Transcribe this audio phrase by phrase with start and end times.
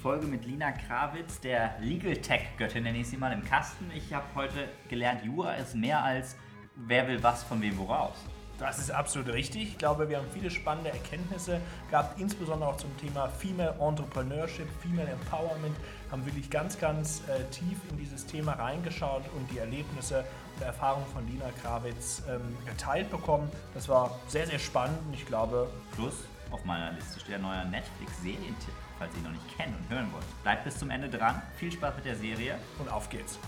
[0.00, 3.90] Folge mit Lina Krawitz, der Legal Tech-Göttin, nenne ich sie mal, im Kasten.
[3.94, 6.36] Ich habe heute gelernt, Jura ist mehr als
[6.74, 8.16] wer will was von wem woraus.
[8.58, 9.62] Das ist absolut richtig.
[9.62, 11.60] Ich glaube, wir haben viele spannende Erkenntnisse
[11.90, 15.76] gehabt, insbesondere auch zum Thema Female Entrepreneurship, Female Empowerment.
[16.10, 20.24] Haben wirklich ganz, ganz äh, tief in dieses Thema reingeschaut und die Erlebnisse
[20.56, 23.50] und Erfahrungen von Lina Krawitz ähm, geteilt bekommen.
[23.74, 25.70] Das war sehr, sehr spannend und ich glaube.
[25.94, 29.88] Plus, auf meiner Liste steht ein neuer Netflix-Serientipp, falls ihr ihn noch nicht kennt und
[29.88, 30.42] hören wollt.
[30.42, 31.40] Bleibt bis zum Ende dran.
[31.56, 32.58] Viel Spaß mit der Serie.
[32.78, 33.38] Und auf geht's.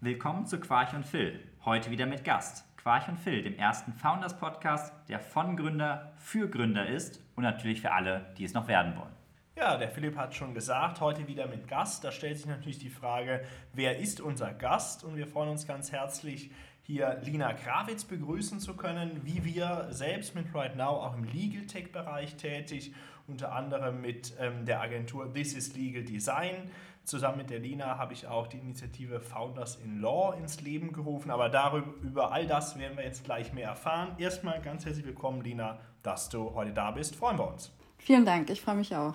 [0.00, 1.40] Willkommen zu Quarch und Phil.
[1.64, 2.64] Heute wieder mit Gast.
[2.76, 7.80] Quarch und Phil, dem ersten Founders Podcast, der von Gründer für Gründer ist und natürlich
[7.80, 9.25] für alle, die es noch werden wollen.
[9.56, 12.04] Ja, der Philipp hat schon gesagt, heute wieder mit Gast.
[12.04, 13.42] Da stellt sich natürlich die Frage,
[13.72, 15.02] wer ist unser Gast?
[15.02, 16.50] Und wir freuen uns ganz herzlich,
[16.82, 21.66] hier Lina Krawitz begrüßen zu können, wie wir selbst mit Right Now auch im Legal
[21.66, 22.94] Tech Bereich tätig,
[23.26, 26.70] unter anderem mit ähm, der Agentur This is Legal Design
[27.06, 31.30] Zusammen mit der Lina habe ich auch die Initiative Founders in Law ins Leben gerufen.
[31.30, 34.16] Aber darüber, über all das werden wir jetzt gleich mehr erfahren.
[34.18, 37.14] Erstmal ganz herzlich willkommen, Lina, dass du heute da bist.
[37.14, 37.70] Freuen wir uns.
[37.98, 39.14] Vielen Dank, ich freue mich auch.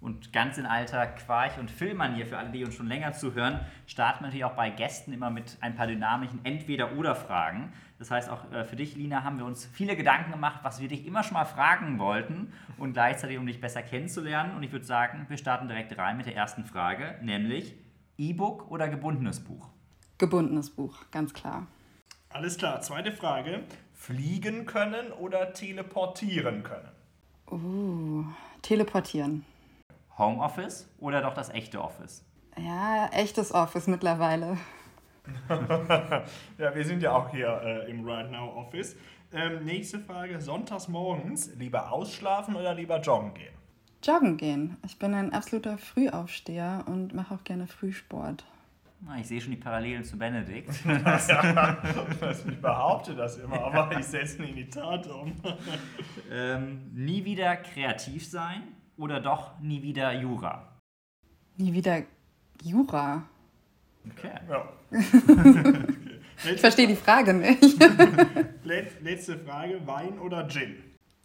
[0.00, 4.20] Und ganz in alter Quarch- und Füllmanier für alle, die uns schon länger zuhören, starten
[4.20, 7.72] wir natürlich auch bei Gästen immer mit ein paar dynamischen Entweder-Oder-Fragen.
[7.98, 10.88] Das heißt, auch äh, für dich, Lina, haben wir uns viele Gedanken gemacht, was wir
[10.88, 14.56] dich immer schon mal fragen wollten und gleichzeitig, um dich besser kennenzulernen.
[14.56, 17.74] Und ich würde sagen, wir starten direkt rein mit der ersten Frage, nämlich
[18.16, 19.68] E-Book oder gebundenes Buch?
[20.16, 21.66] Gebundenes Buch, ganz klar.
[22.30, 22.80] Alles klar.
[22.80, 23.64] Zweite Frage.
[23.92, 26.88] Fliegen können oder teleportieren können?
[27.50, 28.24] Uh,
[28.62, 29.44] teleportieren.
[30.20, 32.24] Homeoffice oder doch das echte Office?
[32.56, 34.58] Ja, echtes Office mittlerweile.
[36.58, 38.96] ja, wir sind ja auch hier äh, im Right Now Office.
[39.32, 43.54] Ähm, nächste Frage: Sonntags morgens lieber ausschlafen oder lieber joggen gehen?
[44.02, 44.76] Joggen gehen.
[44.84, 48.44] Ich bin ein absoluter Frühaufsteher und mache auch gerne Frühsport.
[49.02, 50.84] Na, ich sehe schon die Parallelen zu Benedikt.
[50.84, 51.78] ja,
[52.30, 55.32] ich behaupte das immer, aber ich setze nie in die Tat um.
[56.30, 58.62] ähm, nie wieder kreativ sein
[59.00, 60.68] oder doch nie wieder Jura?
[61.56, 62.02] Nie wieder
[62.62, 63.24] Jura.
[64.10, 64.32] Okay.
[64.48, 64.68] Ja.
[66.52, 67.78] ich verstehe die Frage nicht.
[69.00, 70.76] Letzte Frage: Wein oder Gin?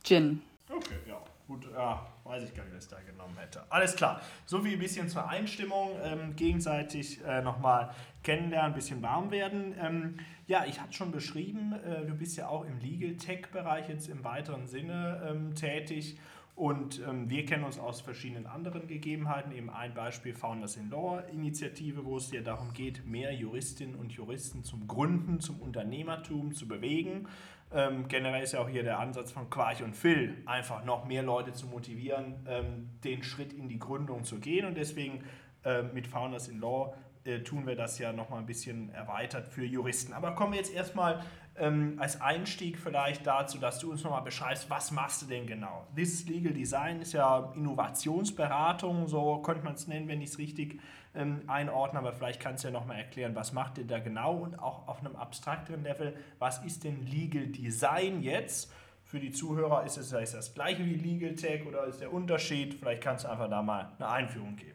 [0.03, 0.41] Gin.
[0.69, 1.22] Okay, ja.
[1.47, 3.62] Gut, ja, weiß ich gar nicht, was ich da genommen hätte.
[3.69, 4.19] Alles klar.
[4.47, 7.91] So wie ein bisschen zur Einstimmung, ähm, gegenseitig äh, nochmal
[8.24, 9.75] kennenlernen, ein bisschen warm werden.
[9.80, 14.09] Ähm, ja, ich hatte schon beschrieben, äh, du bist ja auch im Legal Tech-Bereich jetzt
[14.09, 16.18] im weiteren Sinne ähm, tätig.
[16.55, 19.51] Und ähm, wir kennen uns aus verschiedenen anderen Gegebenheiten.
[19.51, 24.13] Eben ein Beispiel Founders in Law Initiative, wo es ja darum geht, mehr Juristinnen und
[24.13, 27.27] Juristen zum Gründen, zum Unternehmertum zu bewegen.
[27.73, 31.23] Ähm, generell ist ja auch hier der Ansatz von Quarch und Phil, einfach noch mehr
[31.23, 34.66] Leute zu motivieren, ähm, den Schritt in die Gründung zu gehen.
[34.66, 35.25] Und deswegen
[35.66, 36.95] äh, mit Founders in Law
[37.25, 40.13] äh, tun wir das ja nochmal ein bisschen erweitert für Juristen.
[40.13, 41.22] Aber kommen wir jetzt erstmal
[41.58, 45.88] ähm, als Einstieg vielleicht dazu, dass du uns nochmal beschreibst, was machst du denn genau?
[45.96, 50.80] This Legal Design ist ja Innovationsberatung, so könnte man es nennen, wenn ich es richtig
[51.16, 54.59] ähm, einordne, aber vielleicht kannst du ja nochmal erklären, was macht ihr da genau und
[54.59, 58.72] auch auf einem abstrakteren Level, was ist denn Legal Design jetzt?
[59.06, 62.74] Für die Zuhörer ist es ist das gleiche wie Legal Tech oder ist der Unterschied?
[62.74, 64.75] Vielleicht kannst du einfach da mal eine Einführung geben.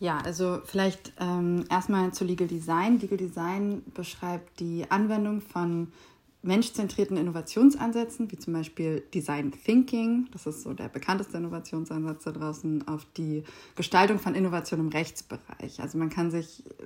[0.00, 3.00] Ja, also vielleicht ähm, erstmal zu Legal Design.
[3.00, 5.92] Legal Design beschreibt die Anwendung von
[6.42, 12.86] menschzentrierten Innovationsansätzen, wie zum Beispiel Design Thinking, das ist so der bekannteste Innovationsansatz da draußen,
[12.86, 13.42] auf die
[13.74, 15.80] Gestaltung von Innovation im Rechtsbereich.
[15.80, 16.84] Also man kann sich äh,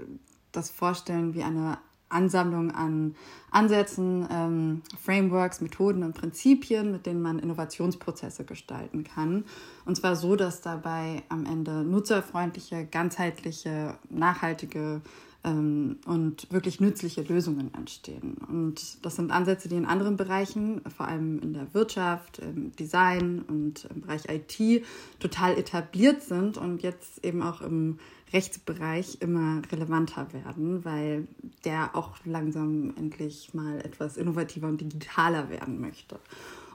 [0.53, 1.79] das vorstellen wie eine
[2.13, 3.15] Ansammlung an
[3.51, 9.45] Ansätzen, ähm, Frameworks, Methoden und Prinzipien, mit denen man Innovationsprozesse gestalten kann.
[9.85, 15.03] Und zwar so, dass dabei am Ende nutzerfreundliche, ganzheitliche, nachhaltige
[15.45, 18.37] ähm, und wirklich nützliche Lösungen entstehen.
[18.49, 23.43] Und das sind Ansätze, die in anderen Bereichen, vor allem in der Wirtschaft, im Design
[23.47, 24.85] und im Bereich IT,
[25.19, 27.99] total etabliert sind und jetzt eben auch im
[28.33, 31.27] Rechtsbereich immer relevanter werden, weil
[31.65, 36.19] der auch langsam endlich mal etwas innovativer und digitaler werden möchte.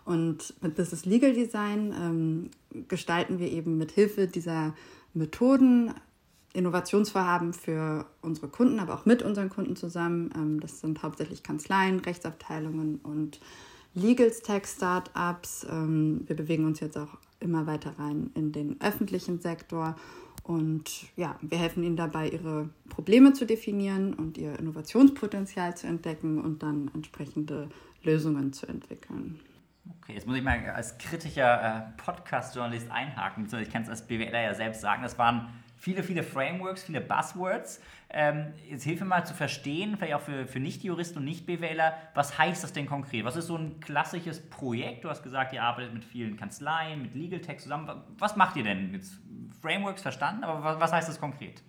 [0.05, 2.49] Und mit Business Legal Design ähm,
[2.87, 4.73] gestalten wir eben mit Hilfe dieser
[5.13, 5.93] Methoden
[6.53, 10.31] Innovationsvorhaben für unsere Kunden, aber auch mit unseren Kunden zusammen.
[10.35, 13.39] Ähm, das sind hauptsächlich Kanzleien, Rechtsabteilungen und
[13.93, 15.67] Legal Tech Startups.
[15.69, 19.95] Ähm, wir bewegen uns jetzt auch immer weiter rein in den öffentlichen Sektor
[20.47, 26.39] Und ja, wir helfen ihnen dabei, ihre Probleme zu definieren und ihr Innovationspotenzial zu entdecken
[26.39, 27.67] und dann entsprechende
[28.01, 29.41] Lösungen zu entwickeln.
[30.01, 33.45] Okay, jetzt muss ich mal als kritischer äh, Podcast-Journalist einhaken.
[33.61, 35.03] Ich kann es als BWLer ja selbst sagen.
[35.03, 37.81] Das waren viele, viele Frameworks, viele Buzzwords.
[38.09, 42.37] Ähm, jetzt hilf mir mal zu verstehen, vielleicht auch für, für Nicht-Juristen und Nicht-BWLer, was
[42.37, 43.25] heißt das denn konkret?
[43.25, 45.03] Was ist so ein klassisches Projekt?
[45.03, 47.89] Du hast gesagt, ihr arbeitet mit vielen Kanzleien, mit Legal Tech zusammen.
[48.17, 48.93] Was macht ihr denn?
[48.93, 49.19] Jetzt
[49.61, 51.61] Frameworks verstanden, aber was, was heißt das konkret?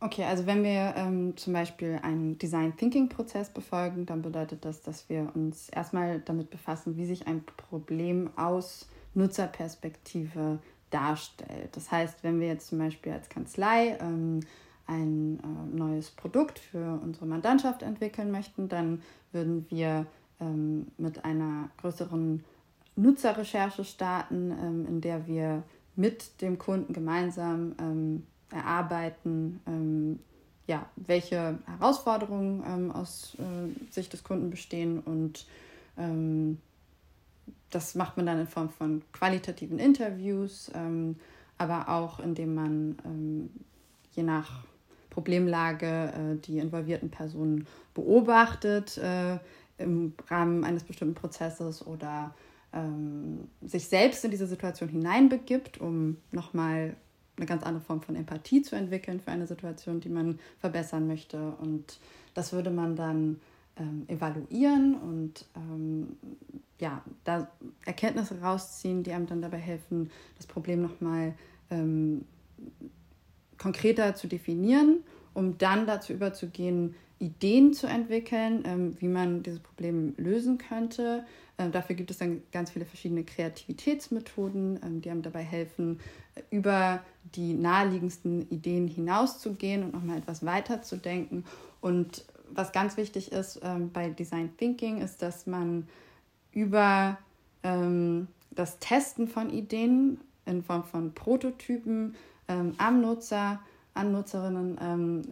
[0.00, 4.82] Okay, also wenn wir ähm, zum Beispiel einen Design Thinking Prozess befolgen, dann bedeutet das,
[4.82, 10.58] dass wir uns erstmal damit befassen, wie sich ein Problem aus Nutzerperspektive
[10.90, 11.74] darstellt.
[11.74, 14.40] Das heißt, wenn wir jetzt zum Beispiel als Kanzlei ähm,
[14.86, 19.02] ein äh, neues Produkt für unsere Mandantschaft entwickeln möchten, dann
[19.32, 20.06] würden wir
[20.40, 22.44] ähm, mit einer größeren
[22.96, 25.62] Nutzerrecherche starten, ähm, in der wir
[25.96, 30.20] mit dem Kunden gemeinsam ähm, erarbeiten, ähm,
[30.66, 35.46] ja, welche Herausforderungen ähm, aus äh, Sicht des Kunden bestehen und
[35.96, 36.58] ähm,
[37.70, 40.70] das macht man dann in Form von qualitativen Interviews,
[41.58, 43.50] aber auch indem man
[44.12, 44.62] je nach
[45.14, 49.38] Problemlage äh, die involvierten Personen beobachtet äh,
[49.78, 52.34] im Rahmen eines bestimmten Prozesses oder
[52.72, 56.96] ähm, sich selbst in diese Situation hineinbegibt, um nochmal
[57.36, 61.52] eine ganz andere Form von Empathie zu entwickeln für eine Situation, die man verbessern möchte.
[61.60, 61.98] Und
[62.34, 63.40] das würde man dann
[63.76, 66.16] ähm, evaluieren und ähm,
[66.80, 67.48] ja, da
[67.84, 71.34] Erkenntnisse rausziehen, die einem dann dabei helfen, das Problem nochmal
[71.70, 72.24] ähm,
[73.58, 80.14] konkreter zu definieren, um dann dazu überzugehen, Ideen zu entwickeln, ähm, wie man dieses Problem
[80.16, 81.24] lösen könnte.
[81.58, 86.00] Ähm, dafür gibt es dann ganz viele verschiedene Kreativitätsmethoden, ähm, die einem dabei helfen,
[86.50, 87.00] über
[87.34, 91.44] die naheliegendsten Ideen hinauszugehen und nochmal etwas weiter zu denken.
[91.80, 93.60] Und was ganz wichtig ist
[93.92, 95.88] bei Design Thinking, ist, dass man
[96.52, 97.18] über
[97.62, 102.14] das Testen von Ideen in Form von Prototypen
[102.48, 103.60] ähm, am Nutzer,
[103.94, 105.22] an Nutzerinnen ähm,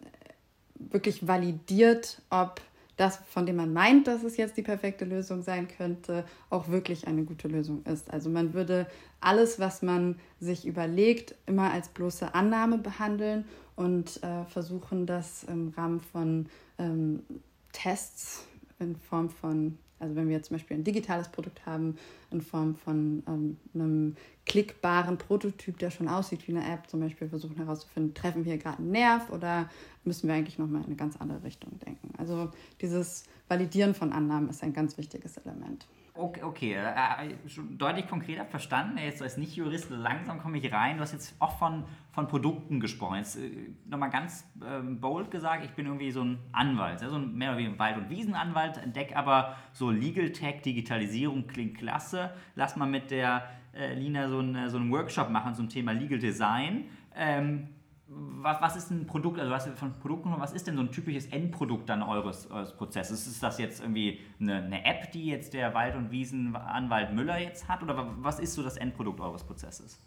[0.75, 2.61] wirklich validiert, ob
[2.97, 7.07] das, von dem man meint, dass es jetzt die perfekte Lösung sein könnte, auch wirklich
[7.07, 8.11] eine gute Lösung ist.
[8.11, 8.87] Also man würde
[9.19, 13.45] alles, was man sich überlegt, immer als bloße Annahme behandeln
[13.75, 17.23] und äh, versuchen, das im Rahmen von ähm,
[17.71, 18.45] Tests
[18.79, 21.97] in Form von also wenn wir zum Beispiel ein digitales Produkt haben
[22.31, 27.29] in Form von ähm, einem klickbaren Prototyp, der schon aussieht wie eine App, zum Beispiel
[27.29, 29.69] versuchen herauszufinden, treffen wir gerade einen Nerv oder
[30.03, 32.09] müssen wir eigentlich nochmal in eine ganz andere Richtung denken.
[32.17, 32.51] Also
[32.81, 35.87] dieses Validieren von Annahmen ist ein ganz wichtiges Element.
[36.15, 36.73] Okay, okay.
[36.73, 38.99] Äh, äh, schon deutlich konkreter verstanden.
[38.99, 40.97] Jetzt als Nicht-Jurist, langsam komme ich rein.
[40.97, 43.17] Du hast jetzt auch von, von Produkten gesprochen.
[43.17, 47.15] Jetzt äh, nochmal ganz ähm, bold gesagt, ich bin irgendwie so ein Anwalt, ja, so
[47.15, 52.31] ein mehr oder weniger Wald- und Wiesenanwalt, entdecke aber so Legal Tech, Digitalisierung klingt klasse.
[52.53, 56.19] Lass mal mit der äh, Lina so, ein, so einen Workshop machen zum Thema Legal
[56.19, 56.85] Design.
[57.15, 57.69] Ähm,
[58.15, 61.27] was, was ist ein Produkt, also was von Produkten, was ist denn so ein typisches
[61.27, 63.27] Endprodukt dann eures, eures Prozesses?
[63.27, 67.67] Ist das jetzt irgendwie eine, eine, App, die jetzt der Wald- und Wiesenanwalt Müller jetzt
[67.67, 67.81] hat?
[67.83, 69.99] Oder was ist so das Endprodukt eures Prozesses?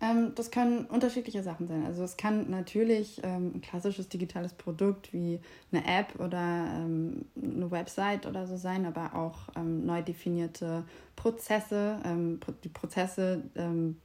[0.00, 1.84] Ähm, das können unterschiedliche Sachen sein.
[1.84, 5.40] Also es kann natürlich ähm, ein klassisches digitales Produkt wie
[5.72, 10.84] eine App oder ähm, eine Website oder so sein, aber auch ähm, neu definierte
[11.16, 13.96] Prozesse, ähm, die Prozesse ähm,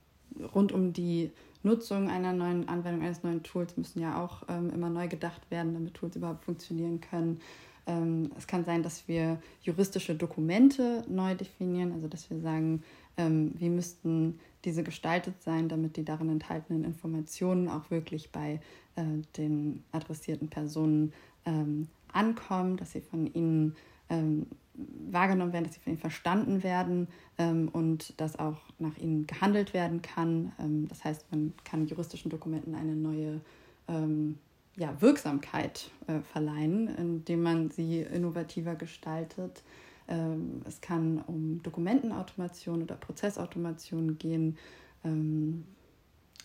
[0.55, 1.31] rund um die
[1.63, 5.73] Nutzung einer neuen Anwendung, eines neuen Tools müssen ja auch ähm, immer neu gedacht werden,
[5.73, 7.39] damit Tools überhaupt funktionieren können.
[7.87, 12.83] Ähm, es kann sein, dass wir juristische Dokumente neu definieren, also dass wir sagen,
[13.17, 18.59] ähm, wie müssten diese gestaltet sein, damit die darin enthaltenen Informationen auch wirklich bei
[18.95, 19.03] äh,
[19.37, 21.13] den adressierten Personen
[21.45, 23.75] ähm, ankommen, dass sie von ihnen
[24.09, 29.27] ähm, wahrgenommen werden, dass sie von ihnen verstanden werden ähm, und dass auch nach ihnen
[29.27, 30.51] gehandelt werden kann.
[30.59, 33.41] Ähm, das heißt, man kann juristischen Dokumenten eine neue
[33.87, 34.37] ähm,
[34.75, 39.61] ja, Wirksamkeit äh, verleihen, indem man sie innovativer gestaltet.
[40.07, 44.57] Ähm, es kann um Dokumentenautomation oder Prozessautomation gehen.
[45.03, 45.65] Ähm,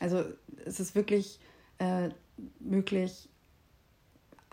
[0.00, 0.24] also
[0.64, 1.40] es ist wirklich
[1.78, 2.10] äh,
[2.60, 3.28] möglich,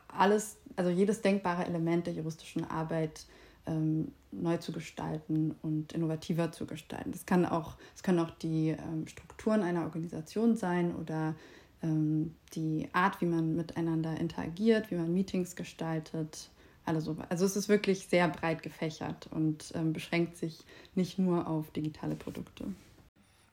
[0.08, 3.26] alles, also jedes denkbare Element der juristischen Arbeit
[3.68, 7.12] ähm, neu zu gestalten und innovativer zu gestalten.
[7.12, 11.36] Das, kann auch, das können auch die ähm, Strukturen einer Organisation sein oder
[11.82, 16.50] ähm, die Art, wie man miteinander interagiert, wie man Meetings gestaltet.
[16.86, 17.18] Alles so.
[17.30, 22.16] Also es ist wirklich sehr breit gefächert und ähm, beschränkt sich nicht nur auf digitale
[22.16, 22.66] Produkte.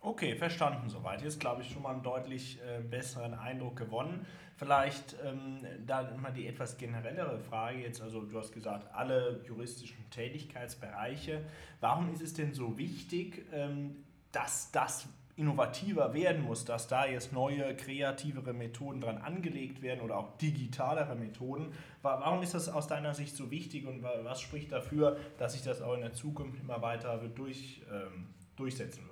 [0.00, 1.22] Okay, verstanden soweit.
[1.22, 4.26] Jetzt glaube ich schon mal einen deutlich äh, besseren Eindruck gewonnen.
[4.62, 10.08] Vielleicht ähm, da mal die etwas generellere Frage jetzt, also du hast gesagt, alle juristischen
[10.10, 11.42] Tätigkeitsbereiche.
[11.80, 17.32] Warum ist es denn so wichtig, ähm, dass das innovativer werden muss, dass da jetzt
[17.32, 21.72] neue, kreativere Methoden dran angelegt werden oder auch digitalere Methoden.
[22.02, 25.82] Warum ist das aus deiner Sicht so wichtig und was spricht dafür, dass sich das
[25.82, 29.11] auch in der Zukunft immer weiter durch, ähm, durchsetzen wird?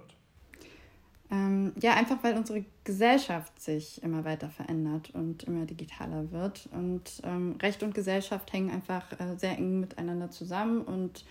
[1.31, 6.69] Ähm, ja, einfach weil unsere Gesellschaft sich immer weiter verändert und immer digitaler wird.
[6.73, 10.83] Und ähm, Recht und Gesellschaft hängen einfach äh, sehr eng miteinander zusammen.
[10.83, 11.25] Und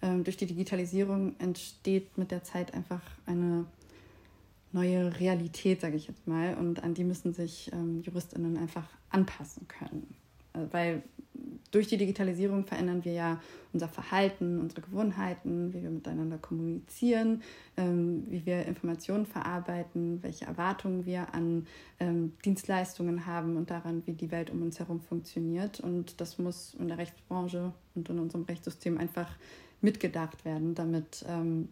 [0.00, 3.66] ähm, durch die Digitalisierung entsteht mit der Zeit einfach eine
[4.72, 6.54] neue Realität, sage ich jetzt mal.
[6.54, 10.14] Und an die müssen sich ähm, JuristInnen einfach anpassen können.
[10.54, 11.02] Äh, weil
[11.70, 13.40] durch die Digitalisierung verändern wir ja
[13.72, 17.42] unser Verhalten, unsere Gewohnheiten, wie wir miteinander kommunizieren,
[17.76, 21.66] ähm, wie wir Informationen verarbeiten, welche Erwartungen wir an
[21.98, 25.80] ähm, Dienstleistungen haben und daran, wie die Welt um uns herum funktioniert.
[25.80, 29.30] Und das muss in der Rechtsbranche und in unserem Rechtssystem einfach
[29.80, 31.68] mitgedacht werden, damit ähm,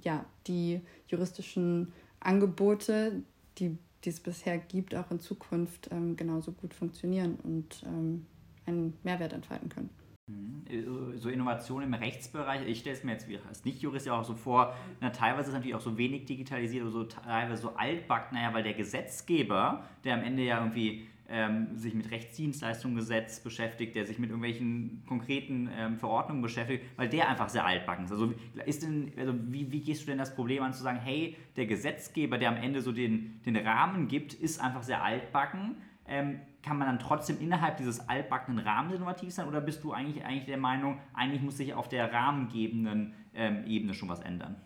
[0.00, 3.22] ja, die juristischen Angebote,
[3.58, 8.24] die, die es bisher gibt, auch in Zukunft ähm, genauso gut funktionieren und ähm,
[8.64, 9.90] einen Mehrwert entfalten können.
[10.28, 11.18] Mhm.
[11.18, 14.74] So Innovation im Rechtsbereich, ich stelle es mir jetzt als Nicht-Jurist ja auch so vor,
[15.00, 18.54] na, teilweise ist es natürlich auch so wenig digitalisiert oder so teilweise so altbacken, naja,
[18.54, 24.18] weil der Gesetzgeber, der am Ende ja irgendwie ähm, sich mit Rechtsdienstleistungsgesetz beschäftigt, der sich
[24.18, 28.12] mit irgendwelchen konkreten ähm, Verordnungen beschäftigt, weil der einfach sehr altbacken ist.
[28.12, 28.32] Also,
[28.64, 31.66] ist denn, also wie, wie gehst du denn das Problem an zu sagen, hey, der
[31.66, 35.76] Gesetzgeber, der am Ende so den, den Rahmen gibt, ist einfach sehr altbacken?
[36.08, 40.24] Ähm, kann man dann trotzdem innerhalb dieses altbackenen Rahmens innovativ sein oder bist du eigentlich,
[40.24, 44.56] eigentlich der Meinung, eigentlich muss sich auf der rahmengebenden ähm, Ebene schon was ändern?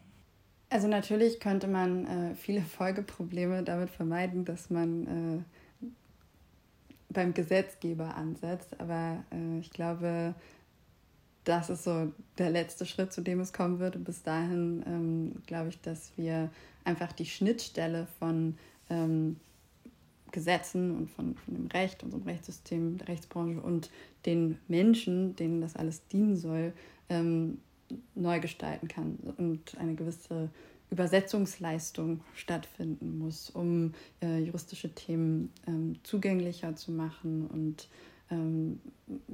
[0.71, 5.43] Also natürlich könnte man äh, viele Folgeprobleme damit vermeiden, dass man äh,
[7.11, 10.35] beim Gesetzgeber ansetzt, aber äh, ich glaube,
[11.45, 13.97] das ist so der letzte Schritt, zu dem es kommen wird.
[13.97, 16.51] Und bis dahin ähm, glaube ich, dass wir
[16.85, 18.57] einfach die Schnittstelle von
[18.89, 19.37] ähm,
[20.33, 23.91] Gesetzen und von, von dem Recht, unserem Rechtssystem, der Rechtsbranche und
[24.27, 26.73] den Menschen, denen das alles dienen soll,
[27.09, 27.59] ähm,
[28.15, 30.51] neu gestalten kann und eine gewisse
[30.91, 37.89] Übersetzungsleistung stattfinden muss, um äh, juristische Themen ähm, zugänglicher zu machen und
[38.31, 38.81] ähm,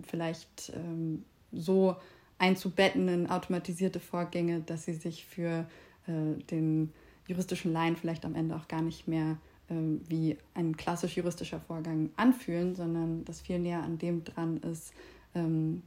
[0.03, 1.97] vielleicht ähm, so
[2.39, 5.67] einzubetten in automatisierte Vorgänge, dass sie sich für
[6.07, 6.93] äh, den
[7.27, 12.11] juristischen Laien vielleicht am Ende auch gar nicht mehr ähm, wie ein klassisch juristischer Vorgang
[12.17, 14.93] anfühlen, sondern das viel näher an dem dran ist,
[15.35, 15.83] ähm,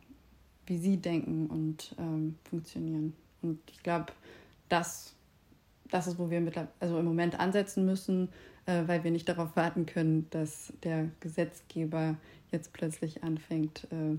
[0.66, 3.14] wie sie denken und ähm, funktionieren.
[3.42, 4.08] Und ich glaube,
[4.68, 5.16] das,
[5.92, 8.30] das ist, wo wir mit, also im Moment ansetzen müssen,
[8.66, 12.16] äh, weil wir nicht darauf warten können, dass der Gesetzgeber
[12.52, 14.18] jetzt plötzlich anfängt, äh,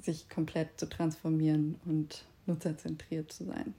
[0.00, 3.74] sich komplett zu transformieren und nutzerzentriert zu sein.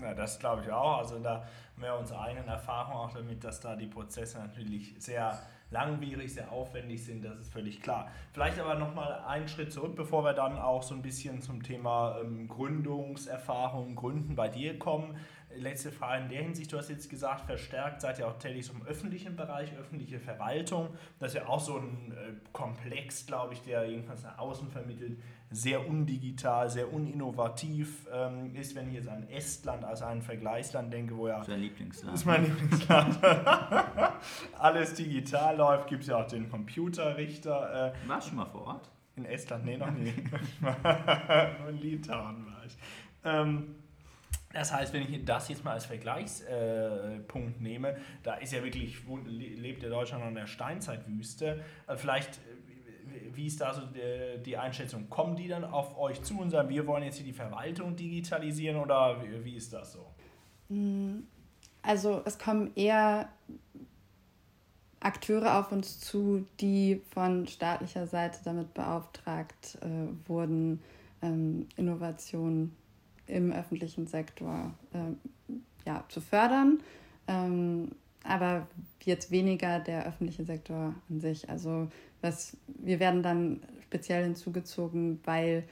[0.00, 0.98] Ja, das glaube ich auch.
[0.98, 1.40] Also da
[1.74, 5.38] haben wir unsere eigenen Erfahrungen auch damit, dass da die Prozesse natürlich sehr
[5.72, 8.10] langwierig, sehr aufwendig sind, das ist völlig klar.
[8.32, 12.18] Vielleicht aber nochmal einen Schritt zurück, bevor wir dann auch so ein bisschen zum Thema
[12.22, 15.16] ähm, Gründungserfahrung, Gründen bei dir kommen.
[15.56, 18.86] Letzte Frage in der Hinsicht, du hast jetzt gesagt, verstärkt seid ihr auch tätig im
[18.86, 20.88] öffentlichen Bereich, öffentliche Verwaltung.
[21.18, 25.18] Das ist ja auch so ein äh, Komplex, glaube ich, der jedenfalls nach außen vermittelt,
[25.50, 31.16] sehr undigital, sehr uninnovativ ähm, ist, wenn ich jetzt an Estland als ein Vergleichsland denke,
[31.16, 31.38] wo ja...
[31.38, 32.14] Das ist dein Lieblingsland.
[32.14, 33.18] ist mein Lieblingsland.
[34.58, 37.92] Alles digital läuft, gibt es ja auch den Computerrichter.
[37.94, 38.90] Äh, Warst du schon mal vor Ort?
[39.16, 39.64] In Estland?
[39.66, 40.12] Nee, noch nie.
[40.60, 42.76] Nur in Litauen war ich.
[43.24, 43.74] Ähm,
[44.52, 48.96] das heißt, wenn ich das jetzt mal als Vergleichspunkt äh, nehme, da ist ja wirklich,
[49.26, 51.60] lebt ja Deutschland an der Steinzeitwüste.
[51.86, 55.08] Äh, vielleicht, äh, wie ist da so die, die, Einschätzung?
[55.08, 58.76] Kommen die dann auf euch zu und sagen, wir wollen jetzt hier die Verwaltung digitalisieren
[58.76, 60.06] oder wie, ist das so?
[60.68, 61.26] Hm,
[61.82, 63.28] also es kommen eher
[65.00, 70.80] Akteure auf uns zu, die von staatlicher Seite damit beauftragt äh, wurden,
[71.22, 72.76] ähm, Innovationen
[73.32, 76.80] im öffentlichen Sektor äh, ja, zu fördern.
[77.26, 77.88] Ähm,
[78.24, 78.66] aber
[79.02, 81.48] jetzt weniger der öffentliche Sektor an sich.
[81.50, 81.88] Also
[82.20, 85.64] was, wir werden dann speziell hinzugezogen, weil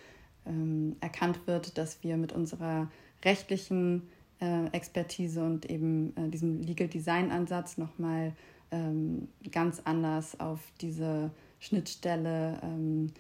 [0.47, 2.91] ähm, erkannt wird, dass wir mit unserer
[3.25, 4.09] rechtlichen
[4.41, 8.33] äh, Expertise und eben äh, diesem Legal Design Ansatz nochmal
[8.71, 13.13] ähm, ganz anders auf diese Schnittstelle ähm,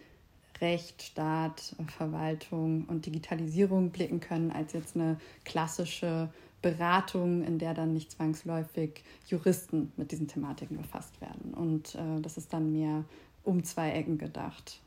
[0.60, 6.28] Recht, Staat, Verwaltung und Digitalisierung blicken können, als jetzt eine klassische
[6.62, 11.54] Beratung, in der dann nicht zwangsläufig Juristen mit diesen Thematiken befasst werden.
[11.54, 13.04] Und äh, das ist dann mehr
[13.42, 14.80] um zwei Ecken gedacht.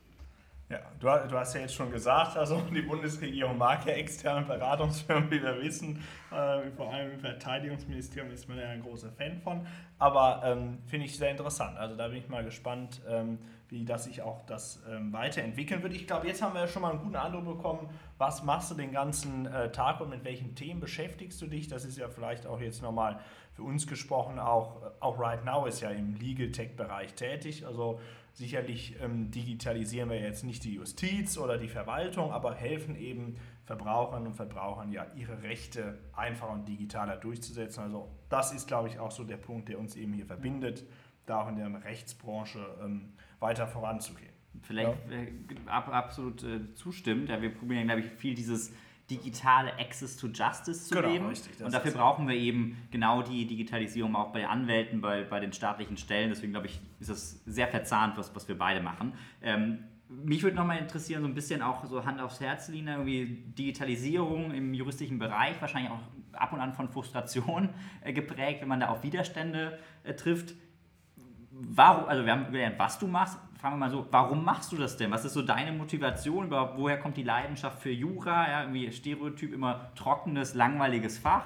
[0.69, 5.29] Ja, du, du, hast ja jetzt schon gesagt, also die Bundesregierung mag ja externe Beratungsfirmen,
[5.29, 6.01] wie wir wissen.
[6.31, 9.67] Äh, vor allem im Verteidigungsministerium ist man ja ein großer Fan von.
[9.99, 11.77] Aber ähm, finde ich sehr interessant.
[11.77, 13.37] Also da bin ich mal gespannt, ähm,
[13.73, 15.93] wie das sich auch das ähm, weiterentwickeln wird.
[15.93, 18.91] Ich glaube, jetzt haben wir schon mal einen guten Eindruck bekommen, was machst du den
[18.91, 21.67] ganzen äh, Tag und mit welchen Themen beschäftigst du dich.
[21.67, 23.19] Das ist ja vielleicht auch jetzt nochmal
[23.53, 27.65] für uns gesprochen, auch, auch Right Now ist ja im Legal Tech-Bereich tätig.
[27.67, 27.99] Also
[28.33, 34.25] Sicherlich ähm, digitalisieren wir jetzt nicht die Justiz oder die Verwaltung, aber helfen eben Verbrauchern
[34.25, 37.83] und Verbrauchern ja ihre Rechte einfacher und digitaler durchzusetzen.
[37.83, 40.83] Also das ist, glaube ich, auch so der Punkt, der uns eben hier verbindet,
[41.27, 43.13] da auch in der Rechtsbranche ähm,
[43.43, 44.33] weiter voranzugehen.
[44.63, 45.15] Vielleicht ja.
[45.15, 47.29] äh, ab, absolut äh, zustimmt.
[47.29, 48.73] Ja, wir probieren, glaube ich, viel dieses
[49.09, 51.27] digitale Access to Justice zu genau, geben.
[51.27, 55.51] Richtig, und dafür brauchen wir eben genau die Digitalisierung auch bei Anwälten, bei, bei den
[55.51, 56.29] staatlichen Stellen.
[56.29, 59.13] Deswegen glaube ich, ist das sehr verzahnt, was, was wir beide machen.
[59.41, 63.43] Ähm, mich würde nochmal interessieren, so ein bisschen auch so Hand aufs Herz, Lina, irgendwie
[63.57, 65.99] Digitalisierung im juristischen Bereich, wahrscheinlich auch
[66.33, 67.69] ab und an von Frustration
[68.03, 70.55] äh, geprägt, wenn man da auf Widerstände äh, trifft.
[71.55, 74.77] Warum, also wir haben gelernt, was du machst, fragen wir mal so, warum machst du
[74.77, 75.11] das denn?
[75.11, 76.49] Was ist so deine Motivation?
[76.49, 78.49] Woher kommt die Leidenschaft für Jura?
[78.49, 81.45] Ja, irgendwie Stereotyp immer trockenes, langweiliges Fach.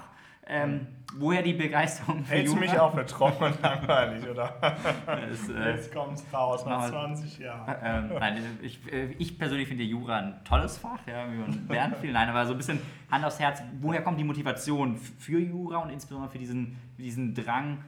[0.49, 0.87] Ähm,
[1.17, 2.61] woher die Begeisterung für Hältst Jura?
[2.61, 4.55] Hältst du mich auch für trocken und langweilig, oder?
[5.05, 7.75] Das, äh, Jetzt kommt's raus nach 20 Jahren.
[7.83, 12.13] Ähm, nein, ich, äh, ich persönlich finde Jura ein tolles Fach, ja, man lernt viel.
[12.13, 12.79] Nein, aber so ein bisschen
[13.11, 17.35] Hand aufs Herz, woher kommt die Motivation für Jura und insbesondere für diesen, für diesen
[17.35, 17.79] Drang,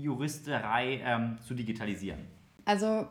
[0.00, 2.20] Juristerei ähm, zu digitalisieren?
[2.64, 3.08] Also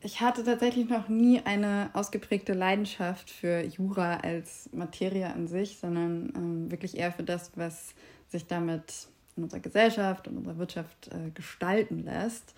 [0.00, 6.32] ich hatte tatsächlich noch nie eine ausgeprägte Leidenschaft für Jura als Materie an sich, sondern
[6.34, 7.94] ähm, wirklich eher für das, was
[8.28, 9.06] sich damit
[9.36, 12.54] in unserer Gesellschaft und unserer Wirtschaft äh, gestalten lässt.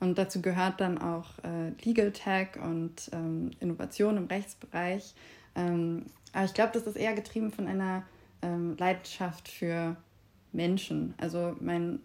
[0.00, 5.14] Und dazu gehört dann auch äh, Legal Tech und ähm, Innovation im Rechtsbereich.
[5.54, 8.04] Ähm, aber ich glaube, das ist eher getrieben von einer
[8.42, 9.96] ähm, Leidenschaft für
[10.52, 11.14] Menschen.
[11.18, 12.00] Also mein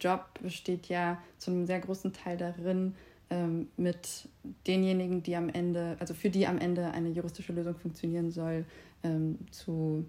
[0.00, 2.94] Job besteht ja zu einem sehr großen Teil darin,
[3.30, 4.28] ähm, mit
[4.66, 8.64] denjenigen, die am Ende, also für die am Ende eine juristische Lösung funktionieren soll,
[9.02, 10.04] ähm, zu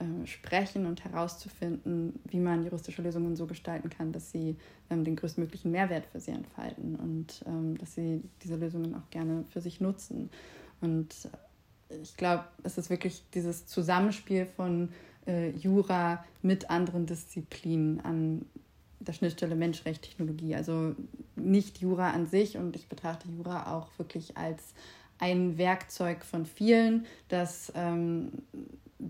[0.00, 4.56] äh, sprechen und herauszufinden, wie man juristische Lösungen so gestalten kann, dass sie
[4.90, 9.44] ähm, den größtmöglichen Mehrwert für sie entfalten und ähm, dass sie diese Lösungen auch gerne
[9.50, 10.30] für sich nutzen.
[10.80, 11.14] Und
[12.02, 14.88] ich glaube, es ist wirklich dieses Zusammenspiel von
[15.26, 18.44] äh, Jura mit anderen Disziplinen an
[19.00, 20.54] der Schnittstelle Menschrecht, Technologie.
[20.54, 20.94] Also
[21.36, 24.74] nicht Jura an sich und ich betrachte Jura auch wirklich als
[25.18, 28.32] ein Werkzeug von vielen, das ähm,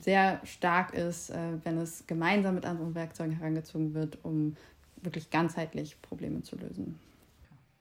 [0.03, 4.57] sehr stark ist, äh, wenn es gemeinsam mit anderen Werkzeugen herangezogen wird, um
[5.03, 6.99] wirklich ganzheitlich Probleme zu lösen.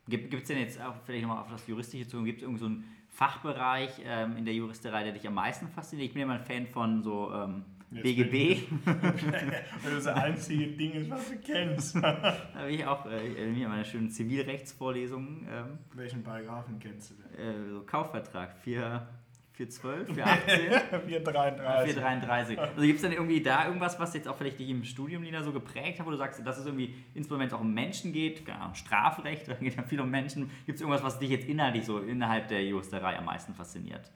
[0.08, 2.66] Gibt es denn jetzt auch vielleicht nochmal auf das Juristische zu, gibt es irgendwie so
[2.66, 6.10] einen Fachbereich ähm, in der Juristerei, der dich am meisten fasziniert?
[6.10, 7.64] Ich bin mal ein Fan von so ähm,
[8.02, 8.64] BGB.
[8.86, 9.62] Weil
[9.96, 11.96] das einzige Ding ist, was du kennst.
[12.02, 15.48] da habe ich auch äh, mir meine schönen Zivilrechtsvorlesungen.
[15.52, 17.68] Ähm, Welchen Paragraphen kennst du denn?
[17.68, 19.08] Äh, so Kaufvertrag 4,
[19.54, 21.08] 412, 418.
[21.08, 21.94] 433.
[21.94, 22.60] 433.
[22.60, 25.44] Also gibt es denn irgendwie da irgendwas, was jetzt auch vielleicht dich im Studium, Lina,
[25.44, 28.74] so geprägt hat, wo du sagst, dass es irgendwie, insbesondere auch um Menschen geht, genau,
[28.74, 32.00] Strafrecht, da geht ja viel um Menschen, gibt es irgendwas, was dich jetzt inhaltlich so
[32.00, 34.12] innerhalb der Juristerei am meisten fasziniert?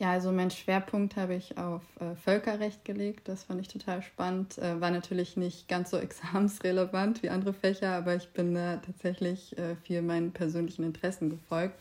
[0.00, 3.28] Ja, also mein Schwerpunkt habe ich auf äh, Völkerrecht gelegt.
[3.28, 4.56] Das fand ich total spannend.
[4.56, 9.58] Äh, war natürlich nicht ganz so examensrelevant wie andere Fächer, aber ich bin da tatsächlich
[9.58, 11.78] äh, viel meinen persönlichen Interessen gefolgt.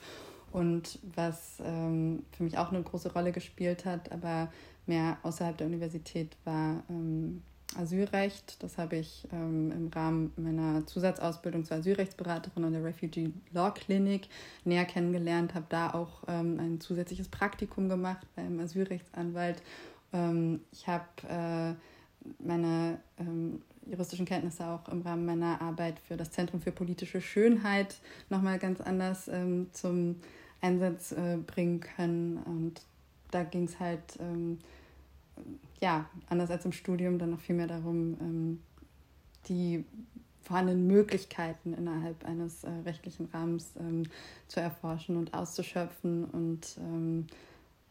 [0.52, 4.52] Und was ähm, für mich auch eine große Rolle gespielt hat, aber
[4.86, 7.42] mehr außerhalb der Universität, war ähm,
[7.78, 8.62] Asylrecht.
[8.64, 14.28] Das habe ich ähm, im Rahmen meiner Zusatzausbildung zur Asylrechtsberaterin an der Refugee Law Clinic
[14.66, 19.62] näher kennengelernt, habe da auch ähm, ein zusätzliches Praktikum gemacht beim Asylrechtsanwalt.
[20.14, 21.74] Ähm, ich habe äh,
[22.40, 27.96] meine ähm, juristischen Kenntnisse auch im Rahmen meiner Arbeit für das Zentrum für politische Schönheit
[28.30, 30.18] nochmal ganz anders ähm, zum
[30.62, 32.38] Einsatz äh, bringen können.
[32.38, 32.82] Und
[33.32, 34.60] da ging es halt ähm,
[35.82, 38.60] ja, anders als im Studium dann noch viel mehr darum, ähm,
[39.48, 39.86] die
[40.42, 44.04] vorhandenen Möglichkeiten innerhalb eines äh, rechtlichen Rahmens ähm,
[44.48, 47.28] zu erforschen und auszuschöpfen und ähm,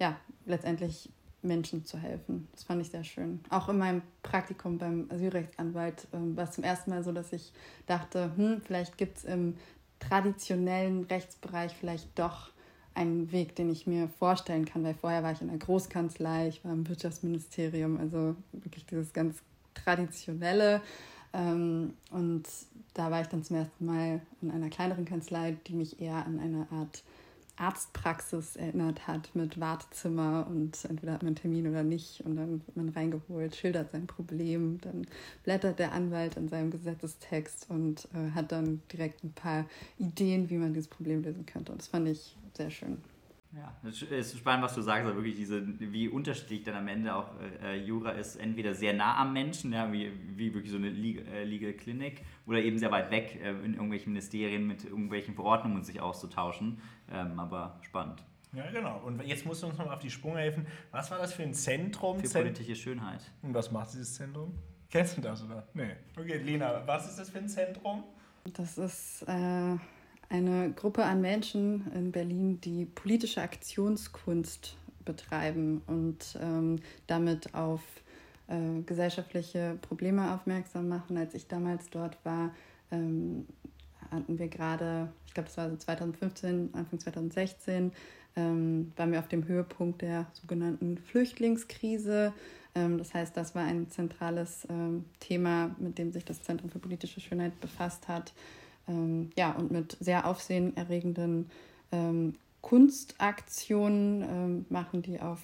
[0.01, 1.09] ja, letztendlich
[1.43, 2.49] Menschen zu helfen.
[2.53, 3.41] Das fand ich sehr schön.
[3.49, 7.53] Auch in meinem Praktikum beim Asylrechtsanwalt ähm, war es zum ersten Mal so, dass ich
[7.87, 9.57] dachte, hm, vielleicht gibt es im
[10.01, 12.51] traditionellen Rechtsbereich vielleicht doch
[12.99, 16.65] ein Weg, den ich mir vorstellen kann, weil vorher war ich in der Großkanzlei, ich
[16.65, 19.37] war im Wirtschaftsministerium, also wirklich dieses ganz
[19.73, 20.83] traditionelle.
[21.33, 22.45] Ähm, und
[22.95, 26.41] da war ich dann zum ersten Mal in einer kleineren Kanzlei, die mich eher an
[26.41, 27.05] eine Art
[27.59, 32.63] Arztpraxis erinnert hat mit Wartezimmer und entweder hat man einen Termin oder nicht und dann
[32.67, 35.07] wird man reingeholt, schildert sein Problem, dann
[35.45, 39.67] blättert der Anwalt in seinem Gesetzestext und äh, hat dann direkt ein paar
[39.99, 41.73] Ideen, wie man dieses Problem lösen könnte.
[41.73, 42.99] Und das fand ich sehr schön.
[43.57, 47.15] Ja, es ist spannend, was du sagst, aber wirklich diese, wie unterschiedlich dann am Ende
[47.15, 47.31] auch
[47.63, 51.25] äh, Jura ist, entweder sehr nah am Menschen, ja, wie, wie wirklich so eine Legal,
[51.33, 55.83] äh, Legal Clinic, oder eben sehr weit weg äh, in irgendwelchen Ministerien mit irgendwelchen Verordnungen
[55.83, 56.79] sich auszutauschen.
[57.13, 58.23] Ähm, aber spannend.
[58.53, 59.01] Ja, genau.
[59.05, 60.67] Und jetzt musst du uns noch auf die Sprünge helfen.
[60.91, 62.19] Was war das für ein Zentrum?
[62.21, 63.21] Für politische Schönheit.
[63.43, 64.55] Und was macht dieses Zentrum?
[64.91, 65.67] Kennst du das, oder?
[65.75, 65.97] Nee.
[66.19, 68.05] Okay, Lena, was ist das für ein Zentrum?
[68.55, 69.77] Das ist äh,
[70.31, 77.83] eine Gruppe an Menschen in Berlin, die politische Aktionskunst betreiben und ähm, damit auf
[78.47, 81.19] äh, gesellschaftliche Probleme aufmerksam machen.
[81.19, 82.55] Als ich damals dort war,
[82.91, 83.47] ähm,
[84.11, 87.93] hatten wir gerade, ich glaube, das war so 2015, Anfang 2016,
[88.37, 92.33] ähm, waren wir auf dem Höhepunkt der sogenannten Flüchtlingskrise.
[92.75, 96.79] Ähm, das heißt, das war ein zentrales ähm, Thema, mit dem sich das Zentrum für
[96.79, 98.33] politische Schönheit befasst hat
[98.89, 101.51] ähm, ja, und mit sehr aufsehenerregenden
[101.93, 105.41] ähm, Kunstaktionen ähm, machen die auf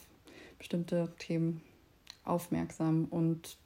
[0.58, 1.60] bestimmte Themen
[2.24, 3.58] aufmerksam und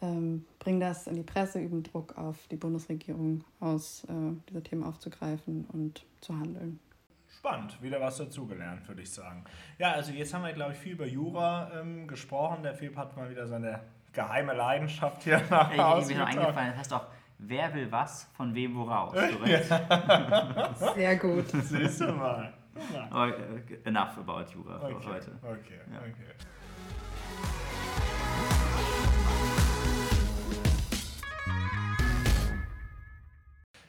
[0.00, 4.12] ähm, bringen das in die Presse, üben Druck auf die Bundesregierung aus, äh,
[4.48, 6.80] diese Themen aufzugreifen und zu handeln.
[7.28, 9.44] Spannend, wieder was dazugelernt, würde ich sagen.
[9.78, 12.62] Ja, also jetzt haben wir, glaube ich, viel über Jura ähm, gesprochen.
[12.62, 13.80] Der Philipp hat mal wieder seine
[14.12, 16.12] geheime Leidenschaft hier nach Hause.
[16.12, 17.06] Ich, mir noch eingefallen, das heißt auch
[17.38, 19.12] Wer will was, von wem woraus?
[20.94, 21.46] Sehr gut.
[21.48, 22.52] Siehst du mal.
[23.12, 23.32] Uh,
[23.84, 24.94] enough about Jura okay.
[25.00, 25.30] für heute.
[25.42, 25.98] Okay, ja.
[25.98, 26.34] okay.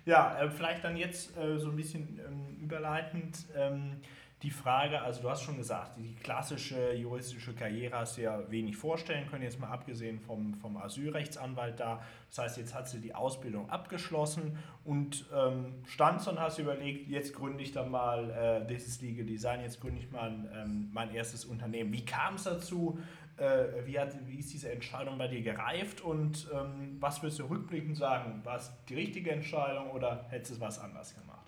[0.06, 3.46] Ja, äh, vielleicht dann jetzt äh, so ein bisschen ähm, überleitend.
[3.56, 3.98] Ähm,
[4.44, 8.78] die Frage, also du hast schon gesagt, die klassische juristische Karriere hast du ja wenig
[8.78, 12.04] vorstellen können, jetzt mal abgesehen vom, vom Asylrechtsanwalt da.
[12.30, 17.34] Das heißt, jetzt hat sie die Ausbildung abgeschlossen und ähm, stand und hast überlegt, jetzt
[17.34, 21.46] gründe ich dann mal äh, dieses Legal Design, jetzt gründe ich mal ähm, mein erstes
[21.46, 21.92] Unternehmen.
[21.92, 23.00] Wie kam es dazu?
[23.38, 27.44] Äh, wie, hat, wie ist diese Entscheidung bei dir gereift und ähm, was würdest du
[27.46, 28.40] rückblickend sagen?
[28.46, 31.46] War es die richtige Entscheidung oder hättest du was anders gemacht?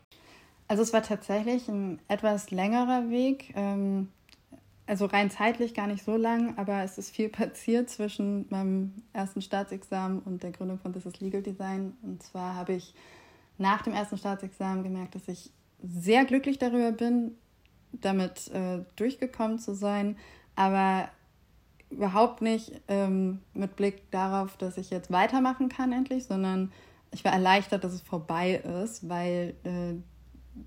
[0.67, 3.54] Also es war tatsächlich ein etwas längerer Weg.
[3.56, 4.10] Ähm,
[4.86, 9.41] also rein zeitlich gar nicht so lang, aber es ist viel passiert zwischen meinem ersten
[9.41, 11.95] Staatsexamen und der Gründung von This is Legal Design.
[12.02, 12.93] Und zwar habe ich
[13.58, 17.38] nach dem ersten Staatsexamen gemerkt, dass ich sehr glücklich darüber bin,
[17.93, 20.17] damit äh, durchgekommen zu sein,
[20.56, 21.10] aber
[21.89, 26.71] überhaupt nicht ähm, mit Blick darauf, dass ich jetzt weitermachen kann endlich, sondern
[27.12, 29.93] ich war erleichtert, dass es vorbei ist, weil äh,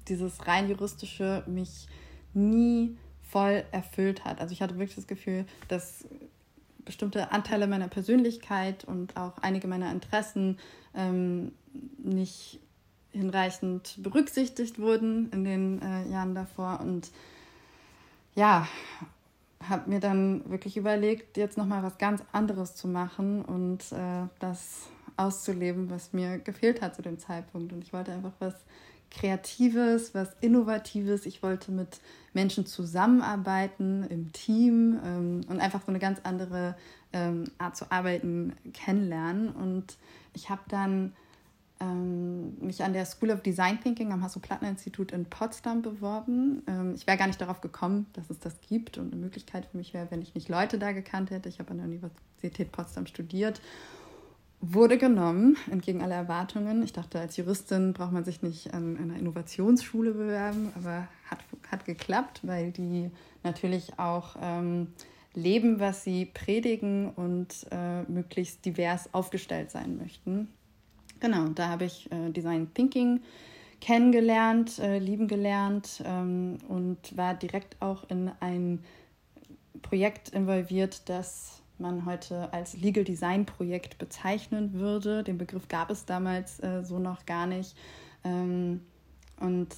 [0.09, 1.89] dieses rein juristische mich
[2.33, 4.41] nie voll erfüllt hat.
[4.41, 6.07] Also ich hatte wirklich das Gefühl, dass
[6.85, 10.59] bestimmte Anteile meiner Persönlichkeit und auch einige meiner Interessen
[10.95, 11.53] ähm,
[11.99, 12.59] nicht
[13.13, 16.81] hinreichend berücksichtigt wurden in den äh, Jahren davor.
[16.81, 17.11] Und
[18.35, 18.67] ja,
[19.69, 24.89] habe mir dann wirklich überlegt, jetzt nochmal was ganz anderes zu machen und äh, das
[25.17, 27.73] auszuleben, was mir gefehlt hat zu dem Zeitpunkt.
[27.73, 28.55] Und ich wollte einfach was
[29.11, 31.27] Kreatives, was Innovatives.
[31.27, 32.01] Ich wollte mit
[32.33, 36.77] Menschen zusammenarbeiten im Team ähm, und einfach so eine ganz andere
[37.13, 39.51] ähm, Art zu arbeiten kennenlernen.
[39.51, 39.97] Und
[40.33, 41.13] ich habe dann
[41.81, 46.63] ähm, mich an der School of Design Thinking am Hasso-Plattner-Institut in Potsdam beworben.
[46.67, 49.77] Ähm, ich wäre gar nicht darauf gekommen, dass es das gibt und eine Möglichkeit für
[49.77, 51.49] mich wäre, wenn ich nicht Leute da gekannt hätte.
[51.49, 53.61] Ich habe an der Universität Potsdam studiert
[54.61, 56.83] wurde genommen, entgegen aller Erwartungen.
[56.83, 61.39] Ich dachte, als Juristin braucht man sich nicht an einer Innovationsschule bewerben, aber hat,
[61.71, 63.11] hat geklappt, weil die
[63.43, 64.89] natürlich auch ähm,
[65.35, 70.49] leben, was sie predigen und äh, möglichst divers aufgestellt sein möchten.
[71.21, 73.21] Genau, da habe ich äh, Design Thinking
[73.81, 78.83] kennengelernt, äh, lieben gelernt ähm, und war direkt auch in ein
[79.83, 85.23] Projekt involviert, das man heute als Legal Design Projekt bezeichnen würde.
[85.23, 87.75] Den Begriff gab es damals äh, so noch gar nicht.
[88.25, 88.83] Ähm,
[89.39, 89.75] und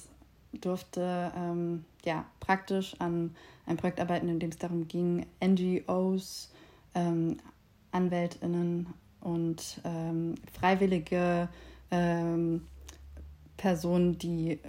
[0.51, 6.51] durfte ähm, ja, praktisch an einem Projekt arbeiten, in dem es darum ging, NGOs,
[6.93, 7.37] ähm,
[7.91, 8.87] AnwältInnen
[9.23, 11.49] und ähm, freiwillige
[11.91, 12.61] ähm,
[13.57, 14.59] Personen, die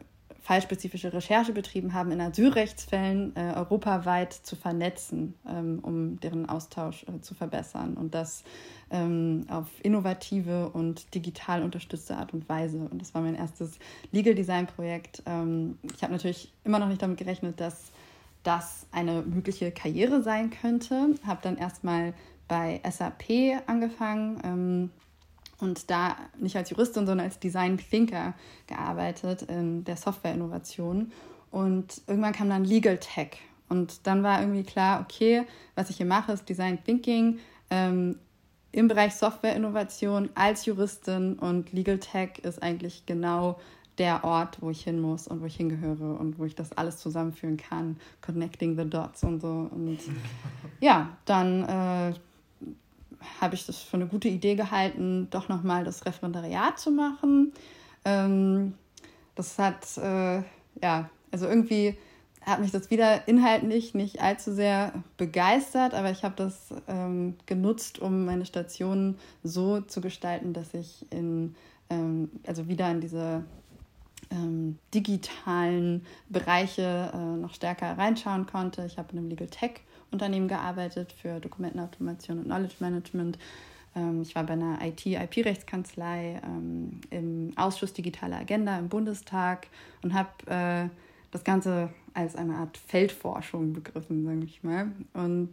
[0.44, 7.20] fallspezifische Recherche betrieben haben, in Asylrechtsfällen äh, europaweit zu vernetzen, ähm, um deren Austausch äh,
[7.22, 8.44] zu verbessern und das
[8.90, 12.76] ähm, auf innovative und digital unterstützte Art und Weise.
[12.90, 13.78] Und das war mein erstes
[14.12, 15.22] Legal Design Projekt.
[15.24, 17.90] Ähm, ich habe natürlich immer noch nicht damit gerechnet, dass
[18.42, 21.14] das eine mögliche Karriere sein könnte.
[21.26, 22.12] Habe dann erstmal
[22.48, 24.90] bei SAP angefangen ähm,
[25.60, 28.34] und da nicht als Juristin, sondern als Design Thinker
[28.66, 31.12] gearbeitet in der Software-Innovation.
[31.50, 33.38] Und irgendwann kam dann Legal Tech.
[33.68, 37.38] Und dann war irgendwie klar, okay, was ich hier mache, ist Design Thinking
[37.70, 38.18] ähm,
[38.72, 43.58] im Bereich Software-Innovation als Juristin und Legal Tech ist eigentlich genau
[43.98, 46.98] der Ort, wo ich hin muss und wo ich hingehöre und wo ich das alles
[46.98, 49.68] zusammenführen kann, connecting the dots und so.
[49.70, 49.98] Und
[50.80, 52.14] ja, dann äh,
[53.40, 57.52] habe ich das für eine gute Idee gehalten, doch nochmal das Referendariat zu machen.
[58.04, 58.74] Ähm,
[59.34, 60.42] das hat, äh,
[60.82, 61.96] ja, also irgendwie
[62.44, 67.98] hat mich das wieder inhaltlich nicht allzu sehr begeistert, aber ich habe das ähm, genutzt,
[67.98, 71.54] um meine Stationen so zu gestalten, dass ich in,
[71.88, 73.44] ähm, also wieder in diese
[74.30, 78.84] ähm, digitalen Bereiche äh, noch stärker reinschauen konnte.
[78.84, 79.80] Ich habe in einem Legal Tech
[80.14, 83.38] Unternehmen gearbeitet für Dokumentenautomation und Knowledge Management.
[83.94, 89.66] Ähm, ich war bei einer IT-IP-Rechtskanzlei ähm, im Ausschuss Digitale Agenda im Bundestag
[90.02, 90.88] und habe äh,
[91.30, 94.92] das Ganze als eine Art Feldforschung begriffen, sage ich mal.
[95.12, 95.50] Und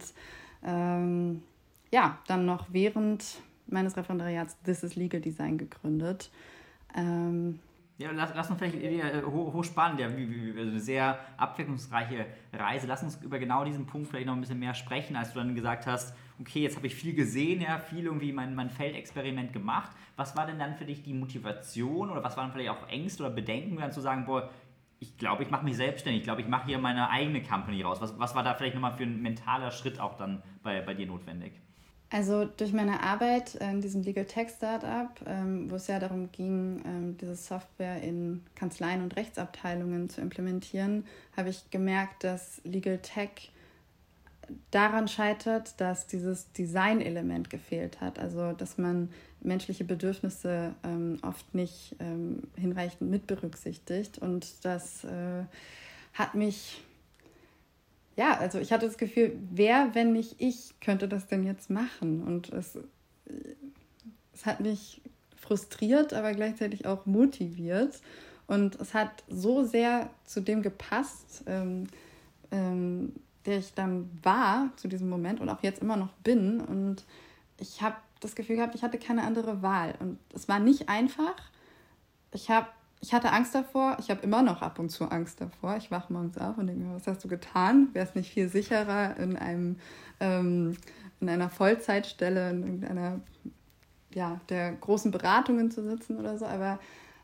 [0.64, 1.42] ähm,
[1.90, 3.24] ja, dann noch während
[3.66, 6.30] meines Referendariats This is Legal Design gegründet.
[6.96, 7.58] Ähm,
[7.98, 12.86] ja, lass, lass uns vielleicht äh, hochspannend, ja, wie, wie, also eine sehr abwechslungsreiche Reise.
[12.86, 15.54] Lass uns über genau diesen Punkt vielleicht noch ein bisschen mehr sprechen, als du dann
[15.54, 19.92] gesagt hast, okay, jetzt habe ich viel gesehen, ja, viel irgendwie mein, mein Feldexperiment gemacht.
[20.16, 23.32] Was war denn dann für dich die Motivation oder was waren vielleicht auch Ängste oder
[23.32, 24.50] Bedenken, dann zu sagen, boah,
[24.98, 28.00] ich glaube, ich mache mich selbstständig, ich glaube, ich mache hier meine eigene Company raus.
[28.00, 31.06] Was, was war da vielleicht nochmal für ein mentaler Schritt auch dann bei, bei dir
[31.06, 31.52] notwendig?
[32.12, 36.82] Also durch meine Arbeit in diesem Legal Tech Startup, ähm, wo es ja darum ging,
[36.84, 43.50] ähm, diese Software in Kanzleien und Rechtsabteilungen zu implementieren, habe ich gemerkt, dass Legal Tech
[44.70, 48.18] daran scheitert, dass dieses Design-Element gefehlt hat.
[48.18, 49.08] Also dass man
[49.40, 51.96] menschliche Bedürfnisse ähm, oft nicht
[52.56, 54.18] hinreichend mit berücksichtigt.
[54.18, 55.44] Und das äh,
[56.12, 56.82] hat mich
[58.16, 62.22] ja, also ich hatte das Gefühl, wer, wenn nicht ich, könnte das denn jetzt machen?
[62.22, 62.78] Und es,
[64.34, 65.00] es hat mich
[65.36, 68.00] frustriert, aber gleichzeitig auch motiviert.
[68.46, 71.86] Und es hat so sehr zu dem gepasst, ähm,
[72.50, 73.14] ähm,
[73.46, 76.60] der ich dann war zu diesem Moment und auch jetzt immer noch bin.
[76.60, 77.04] Und
[77.58, 79.94] ich habe das Gefühl gehabt, ich hatte keine andere Wahl.
[80.00, 81.34] Und es war nicht einfach.
[82.32, 82.68] Ich habe
[83.02, 85.76] ich hatte Angst davor, ich habe immer noch ab und zu Angst davor.
[85.76, 87.88] Ich wache morgens auf und denke mir, was hast du getan?
[87.92, 89.76] Wäre es nicht viel sicherer, in, einem,
[90.20, 90.76] ähm,
[91.20, 93.20] in einer Vollzeitstelle, in irgendeiner
[94.14, 96.78] ja, der großen Beratungen zu sitzen oder so, aber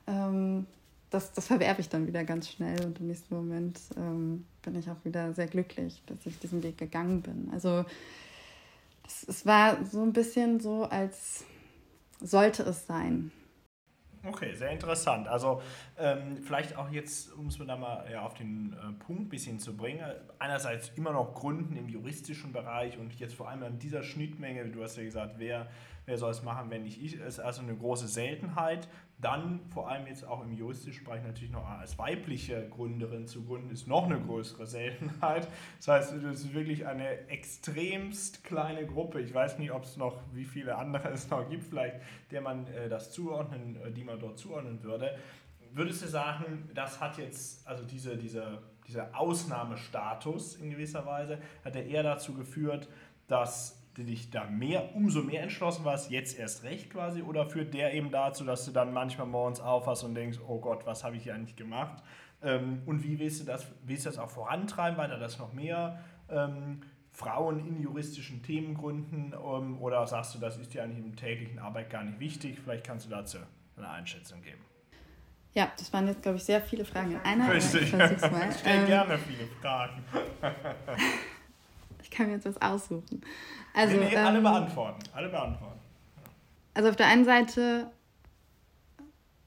[0.08, 0.66] ähm,
[1.10, 4.90] das, das verwerfe ich dann wieder ganz schnell und im nächsten Moment ähm, bin ich
[4.90, 7.50] auch wieder sehr glücklich, dass ich diesen Weg gegangen bin.
[7.52, 7.84] Also
[9.06, 11.44] es, es war so ein bisschen so, als
[12.20, 13.30] sollte es sein.
[14.24, 15.28] Okay, sehr interessant.
[15.28, 15.62] Also
[15.96, 19.28] ähm, vielleicht auch jetzt, um es mir da mal ja, auf den äh, Punkt ein
[19.28, 20.04] bisschen zu bringen,
[20.38, 24.82] einerseits immer noch Gründen im juristischen Bereich und jetzt vor allem an dieser Schnittmenge, du
[24.82, 25.68] hast ja gesagt, wer
[26.08, 28.88] wer soll es machen, wenn nicht ich, ist also eine große Seltenheit.
[29.20, 33.70] Dann vor allem jetzt auch im juristischen Bereich natürlich noch als weibliche Gründerin zu gründen,
[33.70, 35.48] ist noch eine größere Seltenheit.
[35.76, 39.20] Das heißt, es ist wirklich eine extremst kleine Gruppe.
[39.20, 41.96] Ich weiß nicht, ob es noch, wie viele andere es noch gibt, vielleicht,
[42.30, 45.14] der man äh, das zuordnen, äh, die man dort zuordnen würde.
[45.72, 51.76] Würdest du sagen, das hat jetzt, also diese, diese, dieser Ausnahmestatus in gewisser Weise, hat
[51.76, 52.88] er eher dazu geführt,
[53.26, 57.94] dass dich da mehr, umso mehr entschlossen warst, jetzt erst recht quasi, oder führt der
[57.94, 61.24] eben dazu, dass du dann manchmal morgens aufhast und denkst, oh Gott, was habe ich
[61.24, 62.02] hier eigentlich gemacht?
[62.42, 65.98] Ähm, und wie willst du das, willst du das auch vorantreiben, weiter das noch mehr
[66.30, 66.80] ähm,
[67.10, 71.58] Frauen in juristischen Themen gründen, ähm, oder sagst du, das ist dir eigentlich im täglichen
[71.58, 72.58] Arbeit gar nicht wichtig?
[72.62, 73.38] Vielleicht kannst du dazu
[73.76, 74.60] eine Einschätzung geben.
[75.54, 77.52] Ja, das waren jetzt, glaube ich, sehr viele Fragen in einer.
[77.52, 77.82] Richtig.
[77.82, 80.04] Ich stelle ähm, gerne viele Fragen.
[82.08, 83.20] Ich kann mir jetzt was aussuchen.
[83.74, 85.00] Also, nee, nee, ähm, alle beantworten.
[85.12, 85.78] Alle beantworten.
[86.74, 87.90] Also auf der einen Seite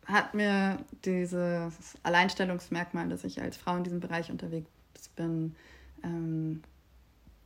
[0.05, 4.67] hat mir dieses Alleinstellungsmerkmal, dass ich als Frau in diesem Bereich unterwegs
[5.15, 5.55] bin,
[6.03, 6.61] ähm,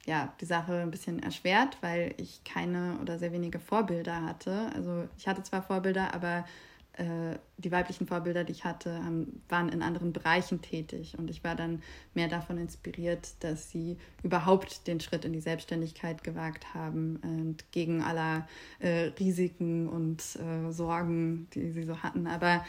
[0.05, 4.69] ja, die Sache ein bisschen erschwert, weil ich keine oder sehr wenige Vorbilder hatte.
[4.75, 6.45] Also ich hatte zwar Vorbilder, aber
[6.97, 11.15] äh, die weiblichen Vorbilder, die ich hatte, haben, waren in anderen Bereichen tätig.
[11.17, 11.81] Und ich war dann
[12.13, 18.01] mehr davon inspiriert, dass sie überhaupt den Schritt in die Selbstständigkeit gewagt haben und gegen
[18.01, 18.47] aller
[18.79, 22.27] äh, Risiken und äh, Sorgen, die sie so hatten.
[22.27, 22.65] Aber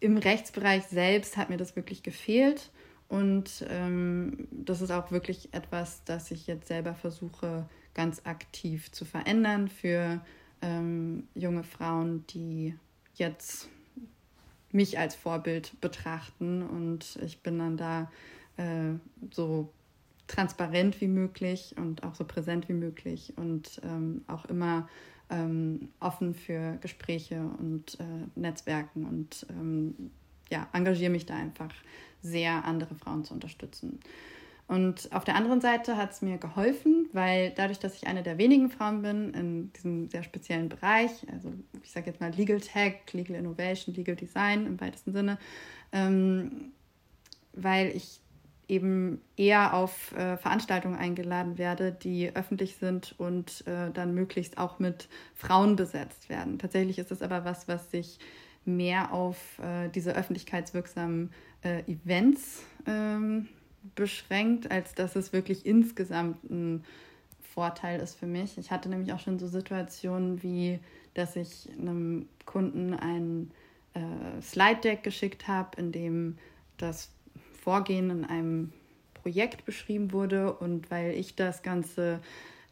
[0.00, 2.70] im Rechtsbereich selbst hat mir das wirklich gefehlt.
[3.08, 9.04] Und ähm, das ist auch wirklich etwas, das ich jetzt selber versuche, ganz aktiv zu
[9.04, 10.20] verändern für
[10.60, 12.74] ähm, junge Frauen, die
[13.18, 13.68] jetzt
[14.72, 16.62] mich als Vorbild betrachten.
[16.62, 18.10] Und ich bin dann da
[18.56, 18.94] äh,
[19.30, 19.72] so
[20.26, 24.88] transparent wie möglich und auch so präsent wie möglich und ähm, auch immer
[25.30, 28.04] ähm, offen für Gespräche und äh,
[28.38, 30.10] Netzwerken und ähm,
[30.50, 31.72] ja, engagiere mich da einfach
[32.22, 34.00] sehr, andere Frauen zu unterstützen.
[34.68, 38.38] Und auf der anderen Seite hat es mir geholfen, weil dadurch, dass ich eine der
[38.38, 41.52] wenigen Frauen bin in diesem sehr speziellen Bereich, also
[41.82, 45.38] ich sage jetzt mal Legal Tech, Legal Innovation, Legal Design im weitesten Sinne,
[45.92, 46.72] ähm,
[47.54, 48.20] weil ich
[48.68, 54.78] eben eher auf äh, Veranstaltungen eingeladen werde, die öffentlich sind und äh, dann möglichst auch
[54.78, 56.58] mit Frauen besetzt werden.
[56.58, 58.18] Tatsächlich ist es aber was, was sich
[58.64, 61.30] mehr auf äh, diese öffentlichkeitswirksamen
[61.62, 63.48] äh, Events ähm,
[63.94, 66.84] beschränkt, als dass es wirklich insgesamt ein
[67.56, 68.58] Vorteil ist für mich.
[68.58, 70.78] Ich hatte nämlich auch schon so Situationen wie,
[71.14, 73.50] dass ich einem Kunden ein
[73.94, 76.36] äh, Slide Deck geschickt habe, in dem
[76.76, 77.10] das
[77.54, 78.74] Vorgehen in einem
[79.14, 82.20] Projekt beschrieben wurde und weil ich das Ganze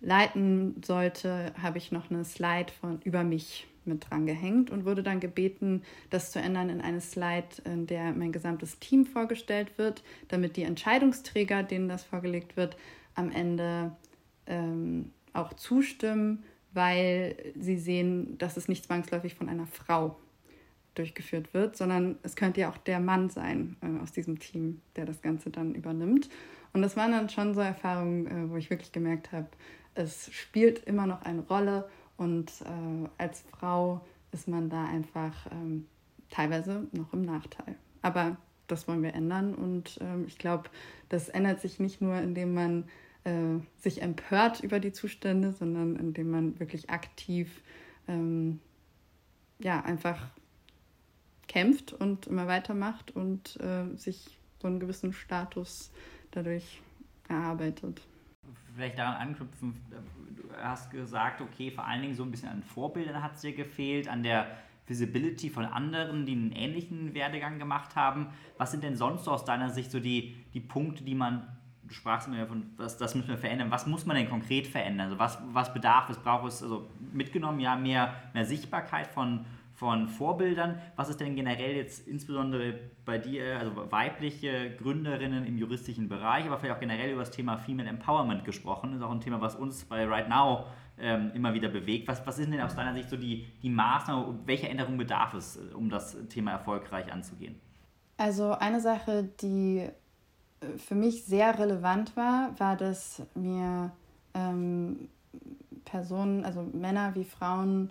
[0.02, 5.02] leiten sollte, habe ich noch eine Slide von über mich mit dran gehängt und wurde
[5.02, 10.02] dann gebeten, das zu ändern in eine Slide, in der mein gesamtes Team vorgestellt wird,
[10.28, 12.76] damit die Entscheidungsträger, denen das vorgelegt wird,
[13.14, 13.92] am Ende
[14.46, 20.16] ähm, auch zustimmen, weil sie sehen, dass es nicht zwangsläufig von einer Frau
[20.94, 25.06] durchgeführt wird, sondern es könnte ja auch der Mann sein äh, aus diesem Team, der
[25.06, 26.28] das Ganze dann übernimmt.
[26.72, 29.48] Und das waren dann schon so Erfahrungen, äh, wo ich wirklich gemerkt habe,
[29.94, 35.86] es spielt immer noch eine Rolle und äh, als Frau ist man da einfach ähm,
[36.30, 37.76] teilweise noch im Nachteil.
[38.02, 40.68] Aber das wollen wir ändern und ähm, ich glaube,
[41.08, 42.84] das ändert sich nicht nur, indem man
[43.24, 47.62] äh, sich empört über die Zustände, sondern indem man wirklich aktiv
[48.08, 48.60] ähm,
[49.58, 50.30] ja einfach
[51.48, 55.90] kämpft und immer weitermacht und äh, sich so einen gewissen Status
[56.30, 56.80] dadurch
[57.28, 58.00] erarbeitet
[58.74, 59.80] vielleicht daran anknüpfen,
[60.36, 63.54] du hast gesagt, okay, vor allen Dingen so ein bisschen an Vorbildern hat es dir
[63.54, 64.46] gefehlt, an der
[64.86, 68.28] Visibility von anderen, die einen ähnlichen Werdegang gemacht haben.
[68.58, 71.53] Was sind denn sonst so aus deiner Sicht so die, die Punkte, die man,
[71.86, 75.06] du sprachst immer davon, was, das müssen wir verändern, was muss man denn konkret verändern?
[75.06, 79.44] Also was, was bedarf es, braucht es, also mitgenommen, ja, mehr, mehr Sichtbarkeit von,
[79.74, 80.78] von Vorbildern.
[80.96, 86.58] Was ist denn generell jetzt insbesondere bei dir, also weibliche Gründerinnen im juristischen Bereich, aber
[86.58, 88.94] vielleicht auch generell über das Thema Female Empowerment gesprochen?
[88.94, 90.66] Ist auch ein Thema, was uns bei Right Now
[90.98, 92.08] ähm, immer wieder bewegt.
[92.08, 95.56] Was, was sind denn aus deiner Sicht so die, die Maßnahmen, welche Änderungen bedarf es,
[95.56, 97.60] äh, um das Thema erfolgreich anzugehen?
[98.16, 99.88] Also eine Sache, die
[100.78, 103.92] für mich sehr relevant war, war, dass mir
[104.34, 105.08] ähm,
[105.84, 107.90] Personen, also Männer wie Frauen,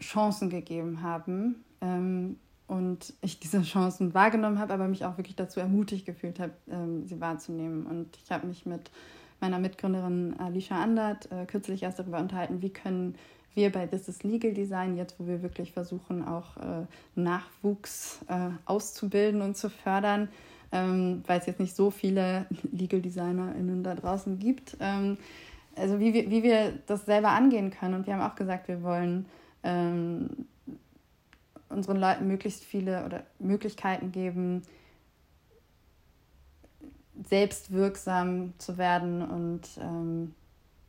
[0.00, 5.60] Chancen gegeben haben ähm, und ich diese Chancen wahrgenommen habe, aber mich auch wirklich dazu
[5.60, 7.86] ermutigt gefühlt habe, ähm, sie wahrzunehmen.
[7.86, 8.90] Und ich habe mich mit
[9.40, 13.16] meiner Mitgründerin Alicia Andert äh, kürzlich erst darüber unterhalten, wie können
[13.54, 18.50] wir bei This is Legal Design, jetzt wo wir wirklich versuchen, auch äh, Nachwuchs äh,
[18.64, 20.28] auszubilden und zu fördern,
[20.72, 25.18] ähm, weil es jetzt nicht so viele Legal DesignerInnen da draußen gibt, ähm,
[25.76, 27.94] also wie wir, wie wir das selber angehen können.
[27.94, 29.26] Und wir haben auch gesagt, wir wollen
[29.62, 30.28] ähm,
[31.68, 34.62] unseren Leuten möglichst viele oder Möglichkeiten geben,
[37.28, 40.34] selbstwirksam zu werden und ähm,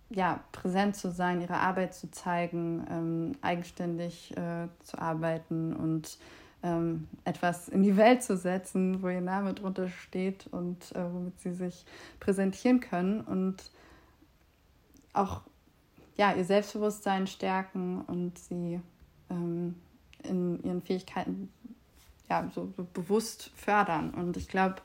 [0.10, 6.18] ja, präsent zu sein, ihre Arbeit zu zeigen, ähm, eigenständig äh, zu arbeiten und
[6.64, 11.40] ähm, etwas in die Welt zu setzen, wo ihr Name drunter steht und äh, womit
[11.40, 11.86] sie sich
[12.20, 13.72] präsentieren können und
[15.12, 15.42] auch
[16.16, 18.80] ja, ihr Selbstbewusstsein stärken und sie
[19.30, 19.76] ähm,
[20.24, 21.52] in ihren Fähigkeiten
[22.30, 24.12] ja, so, so bewusst fördern.
[24.12, 24.76] Und ich glaube,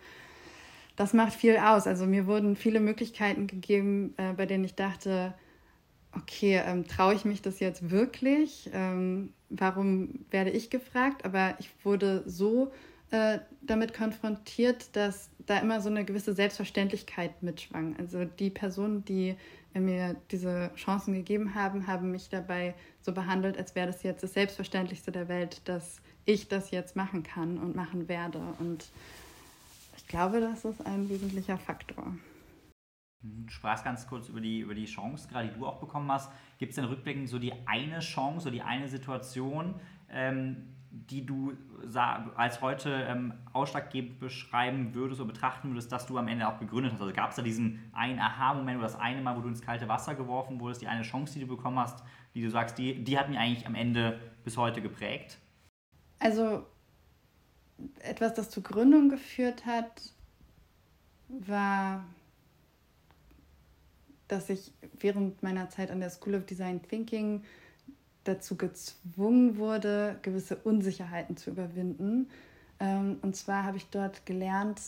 [0.97, 1.87] das macht viel aus.
[1.87, 5.35] Also mir wurden viele Möglichkeiten gegeben, äh, bei denen ich dachte,
[6.15, 8.71] okay, ähm, traue ich mich das jetzt wirklich?
[8.73, 11.25] Ähm, warum werde ich gefragt?
[11.25, 12.73] Aber ich wurde so
[13.11, 17.97] äh, damit konfrontiert, dass da immer so eine gewisse Selbstverständlichkeit mitschwang.
[17.99, 19.37] Also die Personen, die
[19.75, 24.35] mir diese Chancen gegeben haben, haben mich dabei so behandelt, als wäre das jetzt das
[24.35, 28.41] Selbstverständlichste der Welt, dass ich das jetzt machen kann und machen werde.
[28.59, 28.91] Und
[29.97, 32.15] ich glaube, das ist ein wesentlicher Faktor.
[33.21, 36.31] Du sprachst ganz kurz über die, über die Chance, gerade die du auch bekommen hast.
[36.59, 39.75] Gibt es denn rückblickend so die eine Chance, so die eine Situation,
[40.09, 41.53] ähm, die du
[42.37, 46.93] als heute ähm, ausschlaggebend beschreiben würdest oder betrachten würdest, dass du am Ende auch gegründet
[46.93, 47.01] hast?
[47.01, 49.89] Also gab es da diesen einen Aha-Moment oder das eine Mal, wo du ins kalte
[49.89, 52.05] Wasser geworfen wurdest, die eine Chance, die du bekommen hast,
[52.35, 55.39] die du sagst, die, die hat mich eigentlich am Ende bis heute geprägt?
[56.21, 56.67] Also
[58.01, 60.13] etwas, das zur Gründung geführt hat,
[61.29, 62.05] war,
[64.29, 67.43] dass ich während meiner Zeit an der School of Design Thinking
[68.25, 72.29] dazu gezwungen wurde, gewisse Unsicherheiten zu überwinden.
[72.79, 74.81] Ähm, und zwar habe ich dort gelernt,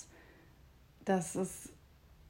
[1.05, 1.71] dass es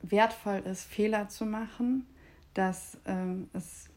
[0.03, 2.07] wertvoll ist, Fehler zu machen,
[2.55, 3.91] dass ähm, es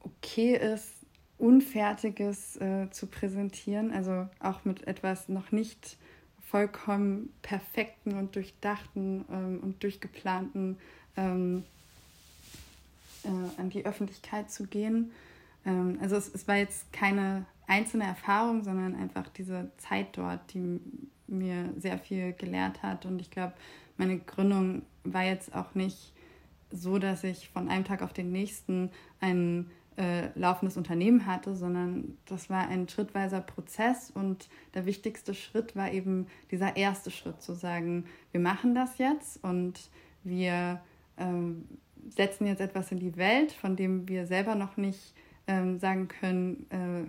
[0.00, 0.90] okay ist,
[1.38, 5.98] Unfertiges äh, zu präsentieren, also auch mit etwas noch nicht
[6.40, 10.78] vollkommen perfekten und durchdachten ähm, und durchgeplanten
[11.16, 11.64] ähm,
[13.24, 15.12] äh, an die Öffentlichkeit zu gehen.
[15.64, 20.80] Ähm, also es, es war jetzt keine einzelne Erfahrung, sondern einfach diese Zeit dort, die
[21.26, 23.06] mir sehr viel gelehrt hat.
[23.06, 23.54] Und ich glaube,
[23.96, 26.12] meine Gründung war jetzt auch nicht
[26.70, 28.90] so, dass ich von einem Tag auf den nächsten
[29.20, 35.74] ein äh, laufendes Unternehmen hatte, sondern das war ein schrittweiser Prozess und der wichtigste Schritt
[35.74, 39.88] war eben dieser erste Schritt zu sagen, wir machen das jetzt und
[40.22, 40.80] wir
[42.10, 45.14] setzen jetzt etwas in die Welt, von dem wir selber noch nicht
[45.46, 47.04] ähm, sagen können, äh,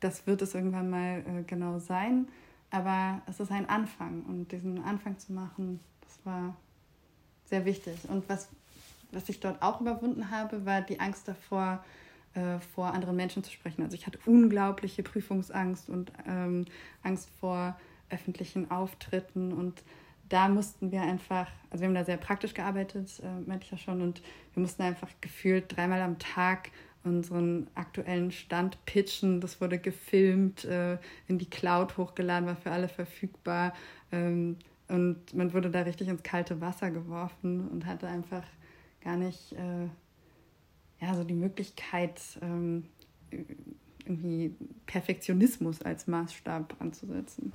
[0.00, 2.28] das wird es irgendwann mal äh, genau sein.
[2.70, 6.56] Aber es ist ein Anfang und diesen Anfang zu machen, das war
[7.44, 7.96] sehr wichtig.
[8.08, 8.48] Und was,
[9.12, 11.84] was ich dort auch überwunden habe, war die Angst davor,
[12.34, 13.82] äh, vor anderen Menschen zu sprechen.
[13.82, 16.64] Also ich hatte unglaubliche Prüfungsangst und ähm,
[17.02, 17.78] Angst vor
[18.10, 19.82] öffentlichen Auftritten und
[20.28, 23.78] da mussten wir einfach, also wir haben da sehr praktisch gearbeitet, äh, meinte ich ja
[23.78, 24.22] schon, und
[24.54, 26.70] wir mussten einfach gefühlt dreimal am Tag
[27.04, 29.40] unseren aktuellen Stand pitchen.
[29.40, 30.98] Das wurde gefilmt, äh,
[31.28, 33.74] in die Cloud hochgeladen, war für alle verfügbar.
[34.10, 34.56] Ähm,
[34.88, 38.44] und man wurde da richtig ins kalte Wasser geworfen und hatte einfach
[39.02, 39.88] gar nicht äh,
[41.00, 42.84] ja, so die Möglichkeit, ähm,
[44.04, 44.54] irgendwie
[44.86, 47.52] Perfektionismus als Maßstab anzusetzen.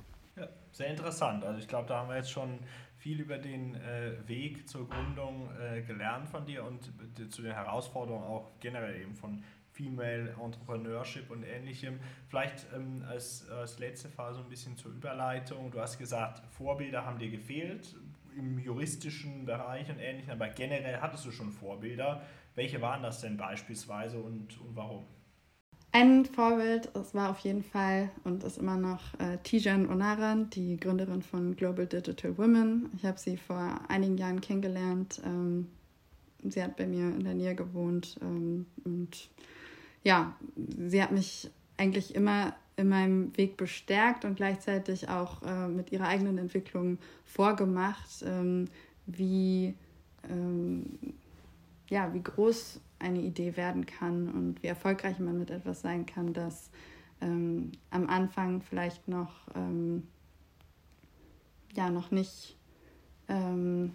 [0.72, 1.44] Sehr interessant.
[1.44, 2.60] Also ich glaube, da haben wir jetzt schon
[2.96, 6.92] viel über den äh, Weg zur Gründung äh, gelernt von dir und
[7.32, 9.42] zu den Herausforderungen auch generell eben von
[9.72, 11.98] Female Entrepreneurship und ähnlichem.
[12.28, 15.70] Vielleicht ähm, als, als letzte Phase ein bisschen zur Überleitung.
[15.70, 17.96] Du hast gesagt, Vorbilder haben dir gefehlt
[18.36, 22.22] im juristischen Bereich und ähnlichem, aber generell hattest du schon Vorbilder.
[22.54, 25.06] Welche waren das denn beispielsweise und, und warum?
[25.92, 30.76] Ein Vorbild, es war auf jeden Fall und ist immer noch äh, Tijan Onaran, die
[30.76, 32.90] Gründerin von Global Digital Women.
[32.96, 35.20] Ich habe sie vor einigen Jahren kennengelernt.
[35.24, 35.66] Ähm,
[36.44, 39.30] sie hat bei mir in der Nähe gewohnt ähm, und
[40.04, 40.36] ja,
[40.78, 46.06] sie hat mich eigentlich immer in meinem Weg bestärkt und gleichzeitig auch äh, mit ihrer
[46.06, 48.68] eigenen Entwicklung vorgemacht, ähm,
[49.06, 49.74] wie,
[50.28, 50.84] ähm,
[51.88, 56.32] ja, wie groß eine Idee werden kann und wie erfolgreich man mit etwas sein kann,
[56.32, 56.70] das
[57.20, 60.06] ähm, am Anfang vielleicht noch, ähm,
[61.74, 62.56] ja, noch nicht
[63.28, 63.92] ähm,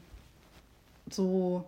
[1.10, 1.66] so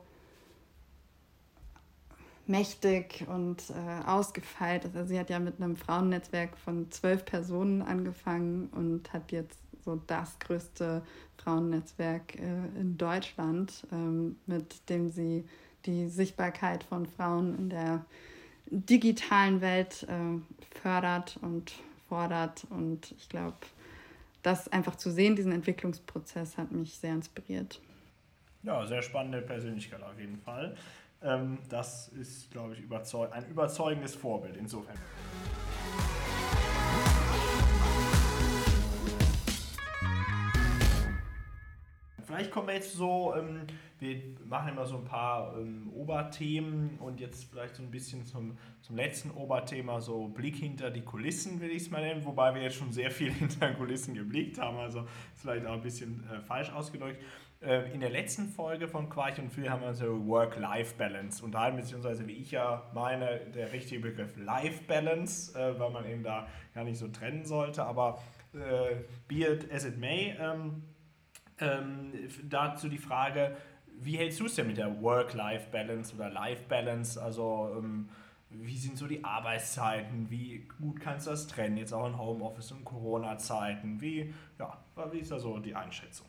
[2.48, 4.96] mächtig und äh, ausgefeilt ist.
[4.96, 10.02] Also sie hat ja mit einem Frauennetzwerk von zwölf Personen angefangen und hat jetzt so
[10.08, 11.02] das größte
[11.38, 15.46] Frauennetzwerk äh, in Deutschland, ähm, mit dem sie
[15.88, 18.06] die Sichtbarkeit von Frauen in der
[18.70, 21.74] digitalen Welt äh, fördert und
[22.08, 22.68] fordert.
[22.70, 23.58] Und ich glaube,
[24.44, 27.82] das einfach zu sehen, diesen Entwicklungsprozess, hat mich sehr inspiriert.
[28.64, 30.76] Ja, sehr spannende Persönlichkeit auf jeden Fall.
[31.24, 34.98] Ähm, das ist, glaube ich, überzeug ein überzeugendes Vorbild insofern.
[42.38, 43.62] Vielleicht kommen wir jetzt so, ähm,
[43.98, 48.56] wir machen immer so ein paar ähm, Oberthemen und jetzt vielleicht so ein bisschen zum,
[48.84, 52.62] zum letzten Oberthema, so Blick hinter die Kulissen, will ich es mal nennen, wobei wir
[52.62, 56.40] jetzt schon sehr viel hinter Kulissen geblickt haben, also ist vielleicht auch ein bisschen äh,
[56.42, 57.20] falsch ausgedrückt.
[57.60, 62.28] Äh, in der letzten Folge von Quarch und Phil haben wir über Work-Life-Balance unterhalten, beziehungsweise
[62.28, 67.00] wie ich ja meine, der richtige Begriff Life-Balance, äh, weil man eben da gar nicht
[67.00, 67.84] so trennen sollte.
[67.84, 68.22] Aber
[68.54, 70.36] äh, be it as it may.
[70.40, 70.84] Ähm,
[71.60, 72.12] ähm,
[72.44, 73.56] dazu die Frage,
[74.00, 77.22] wie hältst du es denn mit der Work-Life-Balance oder Life-Balance?
[77.22, 78.10] Also ähm,
[78.50, 80.30] wie sind so die Arbeitszeiten?
[80.30, 81.78] Wie gut kannst du das trennen?
[81.78, 84.00] Jetzt auch in Homeoffice und Corona-Zeiten.
[84.00, 84.78] Wie, ja,
[85.12, 86.28] wie ist da so die Einschätzung?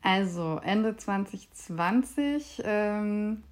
[0.00, 3.42] Also Ende 2020 ähm,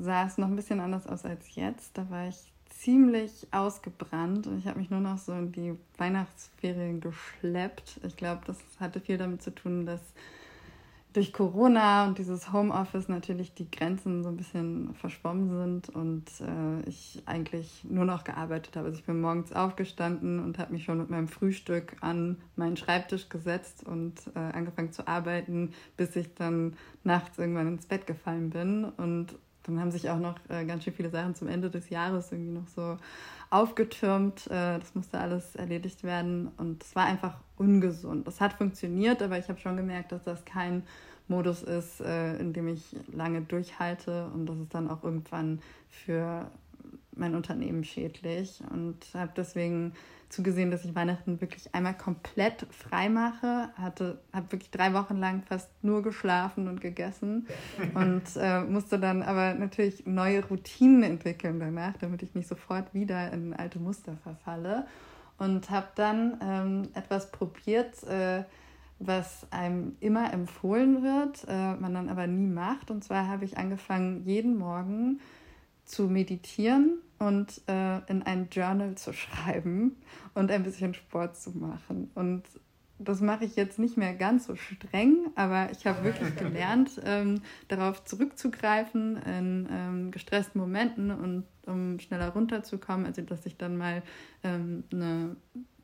[0.00, 1.96] sah es noch ein bisschen anders aus als jetzt.
[1.96, 7.00] Da war ich ziemlich ausgebrannt und ich habe mich nur noch so in die Weihnachtsferien
[7.00, 8.00] geschleppt.
[8.06, 10.00] Ich glaube, das hatte viel damit zu tun, dass
[11.12, 16.88] durch Corona und dieses Homeoffice natürlich die Grenzen so ein bisschen verschwommen sind und äh,
[16.88, 18.86] ich eigentlich nur noch gearbeitet habe.
[18.86, 23.28] Also ich bin morgens aufgestanden und habe mich schon mit meinem Frühstück an meinen Schreibtisch
[23.28, 28.84] gesetzt und äh, angefangen zu arbeiten, bis ich dann nachts irgendwann ins Bett gefallen bin.
[28.84, 29.34] Und
[29.64, 32.52] dann haben sich auch noch äh, ganz schön viele Sachen zum Ende des Jahres irgendwie
[32.52, 32.96] noch so
[33.50, 34.46] aufgetürmt.
[34.46, 38.26] Äh, das musste alles erledigt werden und es war einfach ungesund.
[38.26, 40.82] Das hat funktioniert, aber ich habe schon gemerkt, dass das kein
[41.28, 46.50] Modus ist, äh, in dem ich lange durchhalte und das ist dann auch irgendwann für
[47.14, 49.92] mein Unternehmen schädlich und habe deswegen
[50.28, 53.70] zugesehen, dass ich Weihnachten wirklich einmal komplett frei mache.
[53.74, 57.46] Hatte, habe wirklich drei Wochen lang fast nur geschlafen und gegessen
[57.94, 63.32] und äh, musste dann aber natürlich neue Routinen entwickeln danach, damit ich nicht sofort wieder
[63.32, 64.86] in alte Muster verfalle.
[65.38, 68.42] Und habe dann ähm, etwas probiert, äh,
[68.98, 72.90] was einem immer empfohlen wird, äh, man dann aber nie macht.
[72.90, 75.20] Und zwar habe ich angefangen, jeden Morgen
[75.88, 79.96] zu meditieren und äh, in ein Journal zu schreiben
[80.34, 82.10] und ein bisschen Sport zu machen.
[82.14, 82.44] Und
[82.98, 87.42] das mache ich jetzt nicht mehr ganz so streng, aber ich habe wirklich gelernt, ähm,
[87.68, 93.06] darauf zurückzugreifen in ähm, gestressten Momenten und um schneller runterzukommen.
[93.06, 94.02] Also, dass ich dann mal
[94.42, 95.36] ähm, eine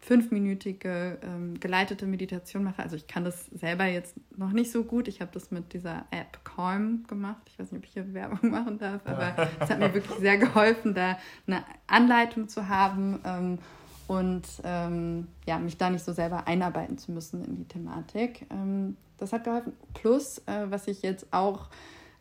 [0.04, 2.82] fünfminütige ähm, geleitete Meditation mache.
[2.82, 5.08] Also ich kann das selber jetzt noch nicht so gut.
[5.08, 7.40] Ich habe das mit dieser App Calm gemacht.
[7.46, 10.36] Ich weiß nicht, ob ich hier Werbung machen darf, aber es hat mir wirklich sehr
[10.36, 13.58] geholfen, da eine Anleitung zu haben ähm,
[14.06, 18.46] und ähm, ja, mich da nicht so selber einarbeiten zu müssen in die Thematik.
[18.50, 19.72] Ähm, das hat geholfen.
[19.94, 21.68] Plus, äh, was ich jetzt auch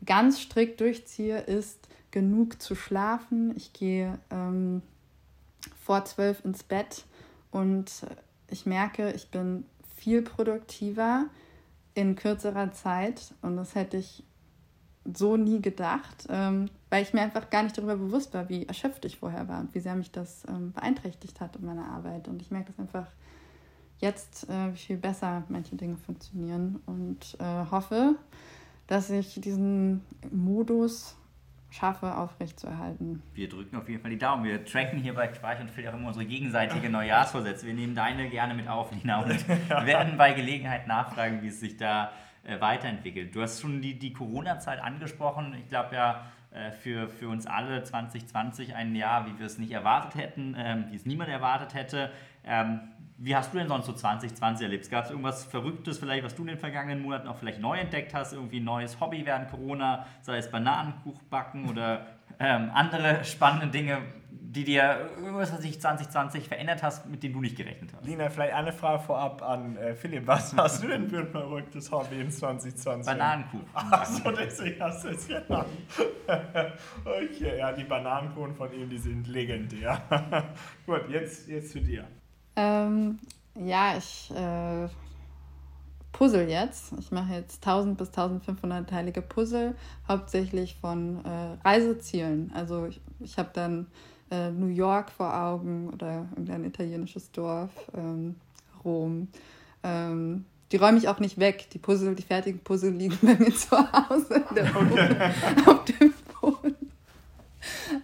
[0.05, 3.53] ganz strikt durchziehe, ist genug zu schlafen.
[3.57, 4.81] Ich gehe ähm,
[5.83, 7.03] vor zwölf ins Bett
[7.53, 8.05] und
[8.49, 11.27] ich merke, ich bin viel produktiver
[11.93, 14.23] in kürzerer Zeit und das hätte ich
[15.13, 19.05] so nie gedacht, ähm, weil ich mir einfach gar nicht darüber bewusst war, wie erschöpft
[19.05, 22.27] ich vorher war und wie sehr mich das ähm, beeinträchtigt hat in meiner Arbeit.
[22.27, 23.07] Und ich merke das einfach
[23.99, 28.15] jetzt, äh, wie viel besser manche Dinge funktionieren und äh, hoffe,
[28.87, 30.01] dass ich diesen
[30.31, 31.15] Modus
[31.73, 33.23] schaffe, aufrechtzuerhalten.
[33.33, 34.43] Wir drücken auf jeden Fall die Daumen.
[34.43, 37.65] Wir tracken hier bei Quarch und Phil auch immer unsere gegenseitige Neujahrsvorsätze.
[37.65, 41.77] Wir nehmen deine gerne mit auf, Lina, und werden bei Gelegenheit nachfragen, wie es sich
[41.77, 42.11] da
[42.43, 43.35] äh, weiterentwickelt.
[43.35, 45.55] Du hast schon die, die Corona-Zeit angesprochen.
[45.57, 49.71] Ich glaube ja, äh, für, für uns alle 2020 ein Jahr, wie wir es nicht
[49.71, 52.11] erwartet hätten, ähm, wie es niemand erwartet hätte.
[52.45, 52.81] Ähm,
[53.23, 54.89] wie hast du denn sonst so 2020 erlebt?
[54.89, 58.13] Gab es irgendwas Verrücktes vielleicht, was du in den vergangenen Monaten auch vielleicht neu entdeckt
[58.13, 58.33] hast?
[58.33, 62.05] Irgendwie ein neues Hobby während Corona, sei es Bananenkuchen backen oder
[62.37, 63.99] ähm, andere spannende Dinge,
[64.29, 68.05] die dir irgendwas, was sich 2020 verändert hast, mit denen du nicht gerechnet hast?
[68.05, 70.27] Lina, vielleicht eine Frage vorab an äh, Philipp.
[70.27, 73.05] Was hast du denn für ein verrücktes Hobby in 2020?
[73.05, 73.65] Bananenkuchen.
[73.73, 75.67] Achso, deswegen hast du es genannt.
[77.05, 80.01] okay, ja, die Bananenkuchen von ihm, die sind legendär.
[80.85, 82.05] Gut, jetzt, jetzt zu dir.
[82.55, 83.19] Ähm,
[83.55, 84.87] ja, ich äh,
[86.11, 86.93] puzzle jetzt.
[86.99, 89.75] Ich mache jetzt 1000 bis 1500 teilige Puzzle,
[90.07, 92.51] hauptsächlich von äh, Reisezielen.
[92.53, 93.87] Also ich, ich habe dann
[94.31, 98.35] äh, New York vor Augen oder irgendein italienisches Dorf, ähm,
[98.83, 99.27] Rom.
[99.83, 101.69] Ähm, die räume ich auch nicht weg.
[101.71, 105.31] Die Puzzle, die fertigen Puzzle liegen bei mir zu Hause okay.
[105.67, 106.75] auf dem Boden.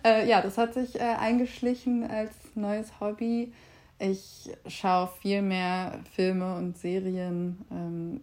[0.03, 3.51] Äh, ja, das hat sich äh, eingeschlichen als neues Hobby.
[3.99, 7.57] Ich schaue viel mehr Filme und Serien.
[7.69, 8.21] Ähm,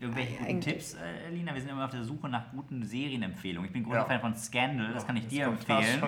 [0.00, 1.54] Irgendwelche guten Tipps, äh, Lina?
[1.54, 3.68] Wir sind immer auf der Suche nach guten Serienempfehlungen.
[3.68, 4.04] Ich bin großer ja.
[4.04, 6.02] Fan von Scandal, das kann ich das dir empfehlen,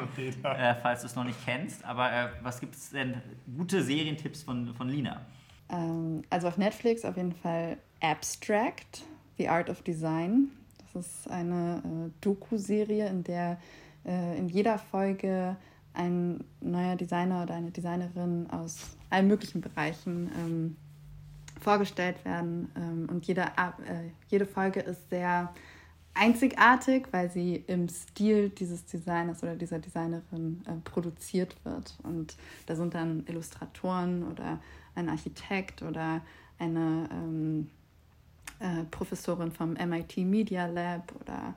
[0.44, 1.84] äh, falls du es noch nicht kennst.
[1.84, 3.22] Aber äh, was gibt es denn
[3.56, 5.24] gute Serientipps von, von Lina?
[5.70, 9.04] Ähm, also auf Netflix auf jeden Fall Abstract,
[9.38, 10.48] The Art of Design.
[10.92, 13.58] Das ist eine äh, Doku-Serie, in der
[14.04, 15.56] äh, in jeder Folge
[15.96, 20.76] ein neuer Designer oder eine Designerin aus allen möglichen Bereichen ähm,
[21.60, 22.70] vorgestellt werden.
[22.76, 25.52] Ähm, und jede, äh, jede Folge ist sehr
[26.14, 31.96] einzigartig, weil sie im Stil dieses Designers oder dieser Designerin äh, produziert wird.
[32.02, 32.36] Und
[32.66, 34.58] da sind dann Illustratoren oder
[34.94, 36.22] ein Architekt oder
[36.58, 37.70] eine ähm,
[38.58, 41.54] äh, Professorin vom MIT Media Lab oder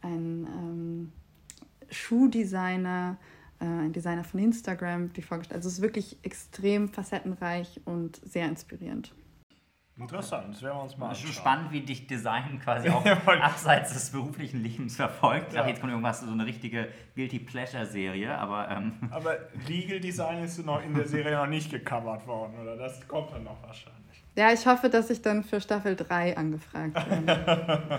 [0.00, 1.12] ein ähm,
[1.90, 3.16] Schuhdesigner,
[3.60, 5.56] äh, ein Designer von Instagram, die vorgestellt.
[5.56, 9.12] Also es ist wirklich extrem facettenreich und sehr inspirierend.
[10.00, 11.34] Interessant, das werden wir uns mal Es ist anschauen.
[11.34, 15.48] schon spannend, wie dich Design quasi auch abseits des beruflichen Lebens verfolgt.
[15.48, 15.68] Ich dachte, Ja.
[15.70, 19.36] jetzt kommt irgendwas, so eine richtige Guilty Pleasure-Serie, aber ähm, Aber
[19.66, 22.76] Legal Design ist noch in der Serie noch nicht gecovert worden, oder?
[22.76, 23.98] Das kommt dann noch wahrscheinlich.
[24.36, 27.26] Ja, ich hoffe, dass ich dann für Staffel 3 angefragt werde.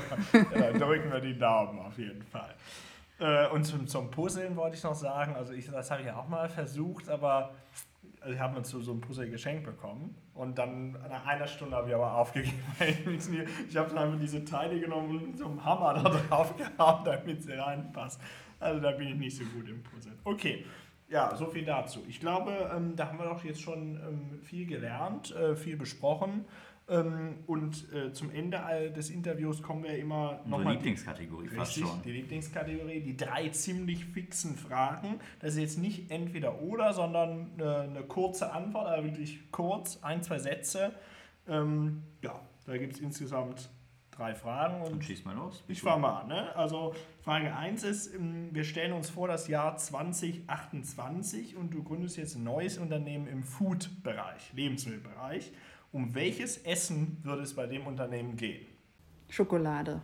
[0.56, 2.54] Ja, dann drücken wir die Daumen auf jeden Fall.
[3.20, 6.18] Äh, Und zum, zum Puzzeln wollte ich noch sagen, also ich, das habe ich ja
[6.18, 7.54] auch mal versucht, aber
[8.22, 11.76] also ich habe uns so, so ein Puzzle geschenkt bekommen und dann nach einer Stunde
[11.76, 12.60] habe ich aber aufgegeben.
[13.70, 17.44] ich habe dann einfach diese Teile genommen und so einen Hammer da drauf gehauen, damit
[17.44, 18.20] sie reinpasst.
[18.60, 20.20] Also da bin ich nicht so gut im Puzzeln.
[20.26, 20.66] Okay,
[21.08, 22.04] ja, so viel dazu.
[22.08, 26.46] Ich glaube, ähm, da haben wir doch jetzt schon ähm, viel gelernt, äh, viel besprochen.
[26.90, 31.92] Ähm, und äh, zum Ende all des Interviews kommen wir immer nochmal Lieblingskategorie fast Richtig,
[31.92, 32.02] schon.
[32.02, 35.20] die Lieblingskategorie, die drei ziemlich fixen Fragen.
[35.40, 40.24] Das ist jetzt nicht entweder oder, sondern eine, eine kurze Antwort, aber wirklich kurz, ein,
[40.24, 40.94] zwei Sätze.
[41.48, 43.70] Ähm, ja, da gibt es insgesamt
[44.20, 45.64] drei Fragen Dann und schieß mal los.
[45.68, 46.28] ich fange mal an.
[46.28, 46.56] Ne?
[46.56, 52.18] Also Frage 1 ist, ähm, wir stellen uns vor das Jahr 2028 und du gründest
[52.18, 55.52] jetzt ein neues Unternehmen im Food-Bereich, Lebensmittelbereich.
[55.92, 58.66] Um welches Essen würde es bei dem Unternehmen gehen?
[59.30, 60.02] Schokolade.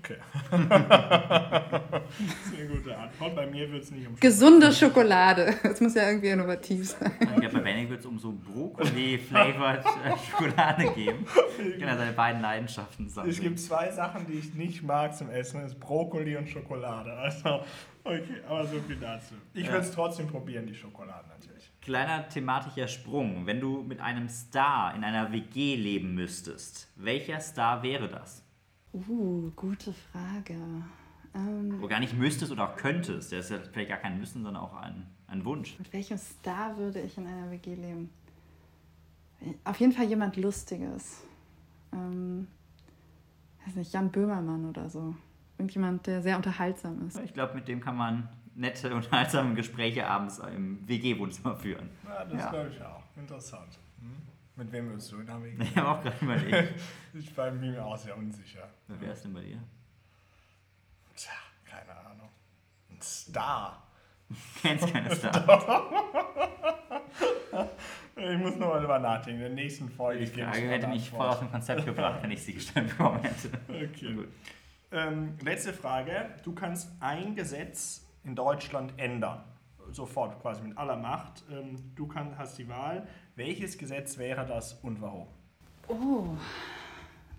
[0.00, 0.16] Okay.
[0.50, 3.36] das ist eine gute Antwort.
[3.36, 5.54] Bei mir wird es nicht um Gesunde Schokolade.
[5.62, 7.12] Das muss ja irgendwie innovativ sein.
[7.20, 11.26] Ich glaube, bei Benny wird es um so Brokkoli-flavored äh, Schokolade geben.
[11.58, 13.30] Ich kann ja seine beiden Leidenschaften Es zusammen.
[13.38, 15.60] gibt zwei Sachen, die ich nicht mag zum Essen.
[15.60, 17.12] Das ist Brokkoli und Schokolade.
[17.12, 17.62] Also,
[18.04, 19.34] okay, aber so viel dazu.
[19.52, 19.72] Ich Ja.
[19.72, 21.53] würde es trotzdem probieren, die Schokolade natürlich.
[21.84, 23.44] Kleiner thematischer Sprung.
[23.44, 28.42] Wenn du mit einem Star in einer WG leben müsstest, welcher Star wäre das?
[28.94, 30.56] Uh, gute Frage.
[31.34, 33.32] Ähm, Wo gar nicht müsstest oder auch könntest.
[33.32, 35.78] Der ist ja vielleicht gar kein Müssen, sondern auch ein, ein Wunsch.
[35.78, 38.08] mit welchem Star würde ich in einer WG leben?
[39.64, 41.22] Auf jeden Fall jemand Lustiges.
[41.92, 42.48] Ähm,
[43.66, 45.14] weiß nicht, Jan Böhmermann oder so.
[45.58, 47.20] Irgendjemand, der sehr unterhaltsam ist.
[47.20, 51.90] Ich glaube, mit dem kann man nette, unterhaltsame Gespräche abends im WG-Wohnzimmer führen.
[52.06, 52.50] Ja, das Ja.
[52.50, 53.02] glaube ich auch.
[53.16, 53.78] Interessant.
[54.00, 54.16] Hm?
[54.56, 55.62] Mit wem würdest du in der WG?
[55.62, 56.74] Ich habe auch gerade überlegt.
[57.14, 58.68] Ich war mir auch sehr unsicher.
[58.88, 59.58] Wer wäre es denn bei dir?
[61.16, 61.30] Tja,
[61.64, 62.28] keine Ahnung.
[62.90, 63.82] Ein Star.
[64.62, 65.82] Kennst keine Star.
[68.16, 69.42] Ich muss noch mal drüber nachdenken.
[69.42, 72.20] In der nächsten Folge Die ich Frage mal hätte mich voll aus dem Konzept gebracht,
[72.22, 73.50] wenn ich sie gestellt bekommen hätte.
[73.68, 74.18] Okay.
[74.92, 76.30] Ähm, letzte Frage.
[76.44, 79.42] Du kannst ein Gesetz in Deutschland ändern.
[79.92, 81.44] Sofort, quasi mit aller Macht.
[81.50, 83.06] Ähm, du kann, hast die Wahl.
[83.36, 85.26] Welches Gesetz wäre das und warum?
[85.88, 86.28] Oh,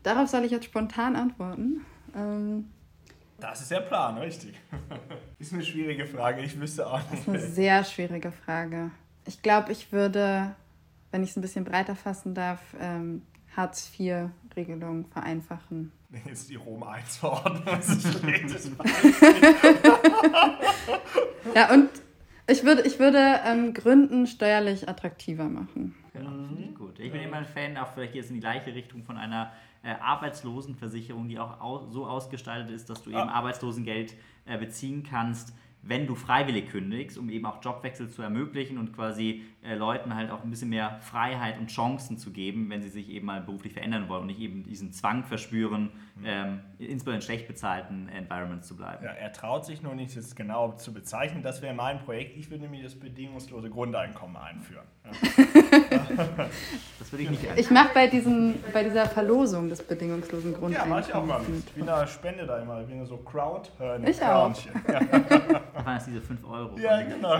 [0.03, 1.85] darauf soll ich jetzt spontan antworten.
[2.15, 2.69] Ähm,
[3.39, 4.53] Das ist der Plan, richtig.
[5.39, 6.41] ist eine schwierige Frage.
[6.43, 7.55] Ich wüsste auch das ist eine nicht.
[7.55, 8.91] sehr schwierige Frage.
[9.25, 10.55] Ich glaube, ich würde,
[11.11, 13.23] wenn ich es ein bisschen breiter fassen darf, ähm,
[13.57, 15.91] Hartz-IV-Regelung vereinfachen.
[16.25, 17.81] Jetzt die Rom 1 Verordnung.
[17.81, 18.45] Schlecht.
[21.53, 21.89] Ja, und
[22.47, 25.95] ich würde, ich würde ähm, Gründen steuerlich attraktiver machen.
[26.13, 26.99] Genau, finde ich gut.
[26.99, 29.51] Ich bin immer ein Fan, auch vielleicht jetzt in die gleiche Richtung von einer
[29.83, 33.33] äh, Arbeitslosenversicherung, die auch au so ausgestaltet ist, dass du eben Ah.
[33.35, 35.53] Arbeitslosengeld äh, beziehen kannst,
[35.87, 40.31] wenn du freiwillig kündigst, um eben auch Jobwechsel zu ermöglichen und quasi äh, Leuten halt
[40.31, 43.73] auch ein bisschen mehr Freiheit und Chancen zu geben, wenn sie sich eben mal beruflich
[43.73, 45.91] verändern wollen und nicht eben diesen Zwang verspüren,
[46.23, 49.05] ähm, insbesondere in schlecht bezahlten Environments zu bleiben.
[49.05, 51.43] Ja, er traut sich nur nicht, das genau zu bezeichnen.
[51.43, 52.35] Das wäre mein Projekt.
[52.35, 54.87] Ich würde nämlich das bedingungslose Grundeinkommen einführen.
[55.03, 55.11] Ja.
[56.99, 58.07] Das würde ich nicht Ich mache bei,
[58.73, 61.75] bei dieser Verlosung des bedingungslosen Ja, mach ich auch mal Grundeinkommens mit.
[61.85, 63.69] Wie eine Spende da immer, wie eine so Crowd.
[63.79, 64.53] Äh, eine Ich auch.
[64.53, 64.71] Crowdchen.
[64.87, 66.77] Ja, Das waren jetzt diese 5 Euro.
[66.79, 67.35] ja genau.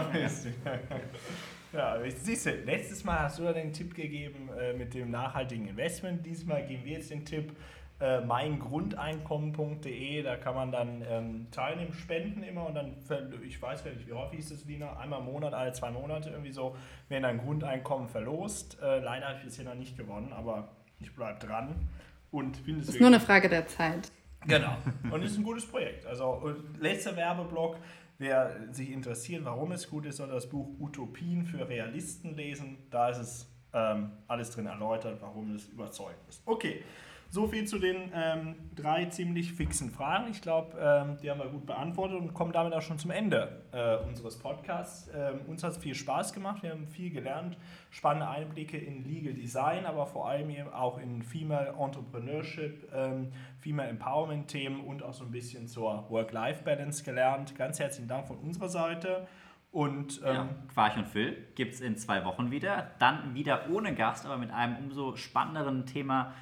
[1.73, 5.11] Ja, ich- siehst du, letztes Mal hast du ja den Tipp gegeben äh, mit dem
[5.11, 6.25] nachhaltigen Investment.
[6.25, 7.51] Diesmal geben wir jetzt den Tipp
[7.99, 10.23] äh, meingrundeinkommen.de.
[10.23, 12.95] Da kann man dann ähm, teilnehmen, spenden immer und dann,
[13.45, 14.97] ich weiß gar nicht, wie häufig ist das, Lina?
[14.97, 16.75] Einmal im Monat, alle zwei Monate irgendwie so,
[17.09, 18.79] werden ein Grundeinkommen verlost.
[18.81, 20.69] Äh, leider habe ich bisher noch nicht gewonnen, aber
[20.99, 21.87] ich bleibe dran
[22.31, 24.11] und finde es ist nur eine Frage der Zeit.
[24.45, 24.77] Genau.
[25.11, 26.05] Und es ist ein gutes Projekt.
[26.05, 27.77] Also letzter Werbeblock.
[28.17, 32.77] Wer sich interessiert, warum es gut ist, soll das Buch Utopien für Realisten lesen.
[32.89, 36.41] Da ist es ähm, alles drin erläutert, warum es überzeugend ist.
[36.45, 36.83] Okay.
[37.35, 40.31] So viel zu den ähm, drei ziemlich fixen Fragen.
[40.31, 43.61] Ich glaube, ähm, die haben wir gut beantwortet und kommen damit auch schon zum Ende
[43.73, 45.11] äh, unseres Podcasts.
[45.13, 47.57] Ähm, uns hat es viel Spaß gemacht, wir haben viel gelernt,
[47.89, 53.89] spannende Einblicke in Legal Design, aber vor allem eben auch in Female Entrepreneurship, ähm, Female
[53.89, 57.53] Empowerment Themen und auch so ein bisschen zur Work-Life-Balance gelernt.
[57.57, 59.27] Ganz herzlichen Dank von unserer Seite.
[59.73, 62.91] Und ähm, ja, Quarch und Phil gibt es in zwei Wochen wieder.
[62.99, 66.33] Dann wieder ohne Gast, aber mit einem umso spannenderen Thema,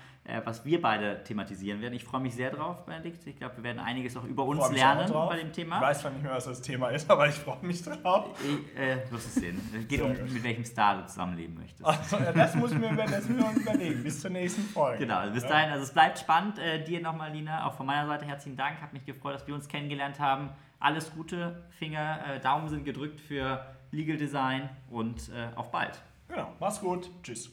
[0.45, 1.93] was wir beide thematisieren werden.
[1.93, 3.27] Ich freue mich sehr drauf, Benedikt.
[3.27, 5.77] Ich glaube, wir werden einiges auch über uns lernen bei dem Thema.
[5.77, 8.29] Ich weiß zwar nicht mehr, was das Thema ist, aber ich freue mich drauf.
[8.41, 9.59] Ich, äh, wirst es sehen.
[9.77, 11.85] Es geht um, mit welchem Star du zusammenleben möchtest.
[11.85, 14.03] Also, das, muss mir, das müssen wir uns überlegen.
[14.03, 14.99] Bis zur nächsten Folge.
[14.99, 15.71] Genau, also bis dahin.
[15.71, 16.57] Also es bleibt spannend.
[16.57, 18.81] Äh, dir nochmal, Lina, auch von meiner Seite herzlichen Dank.
[18.81, 20.51] Hat mich gefreut, dass wir uns kennengelernt haben
[20.83, 26.01] alles Gute, Finger, äh, Daumen sind gedrückt für Legal Design und äh, auf bald.
[26.27, 27.09] Genau, mach's gut.
[27.23, 27.49] Tschüss.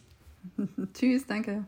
[0.92, 1.64] Tschüss, danke.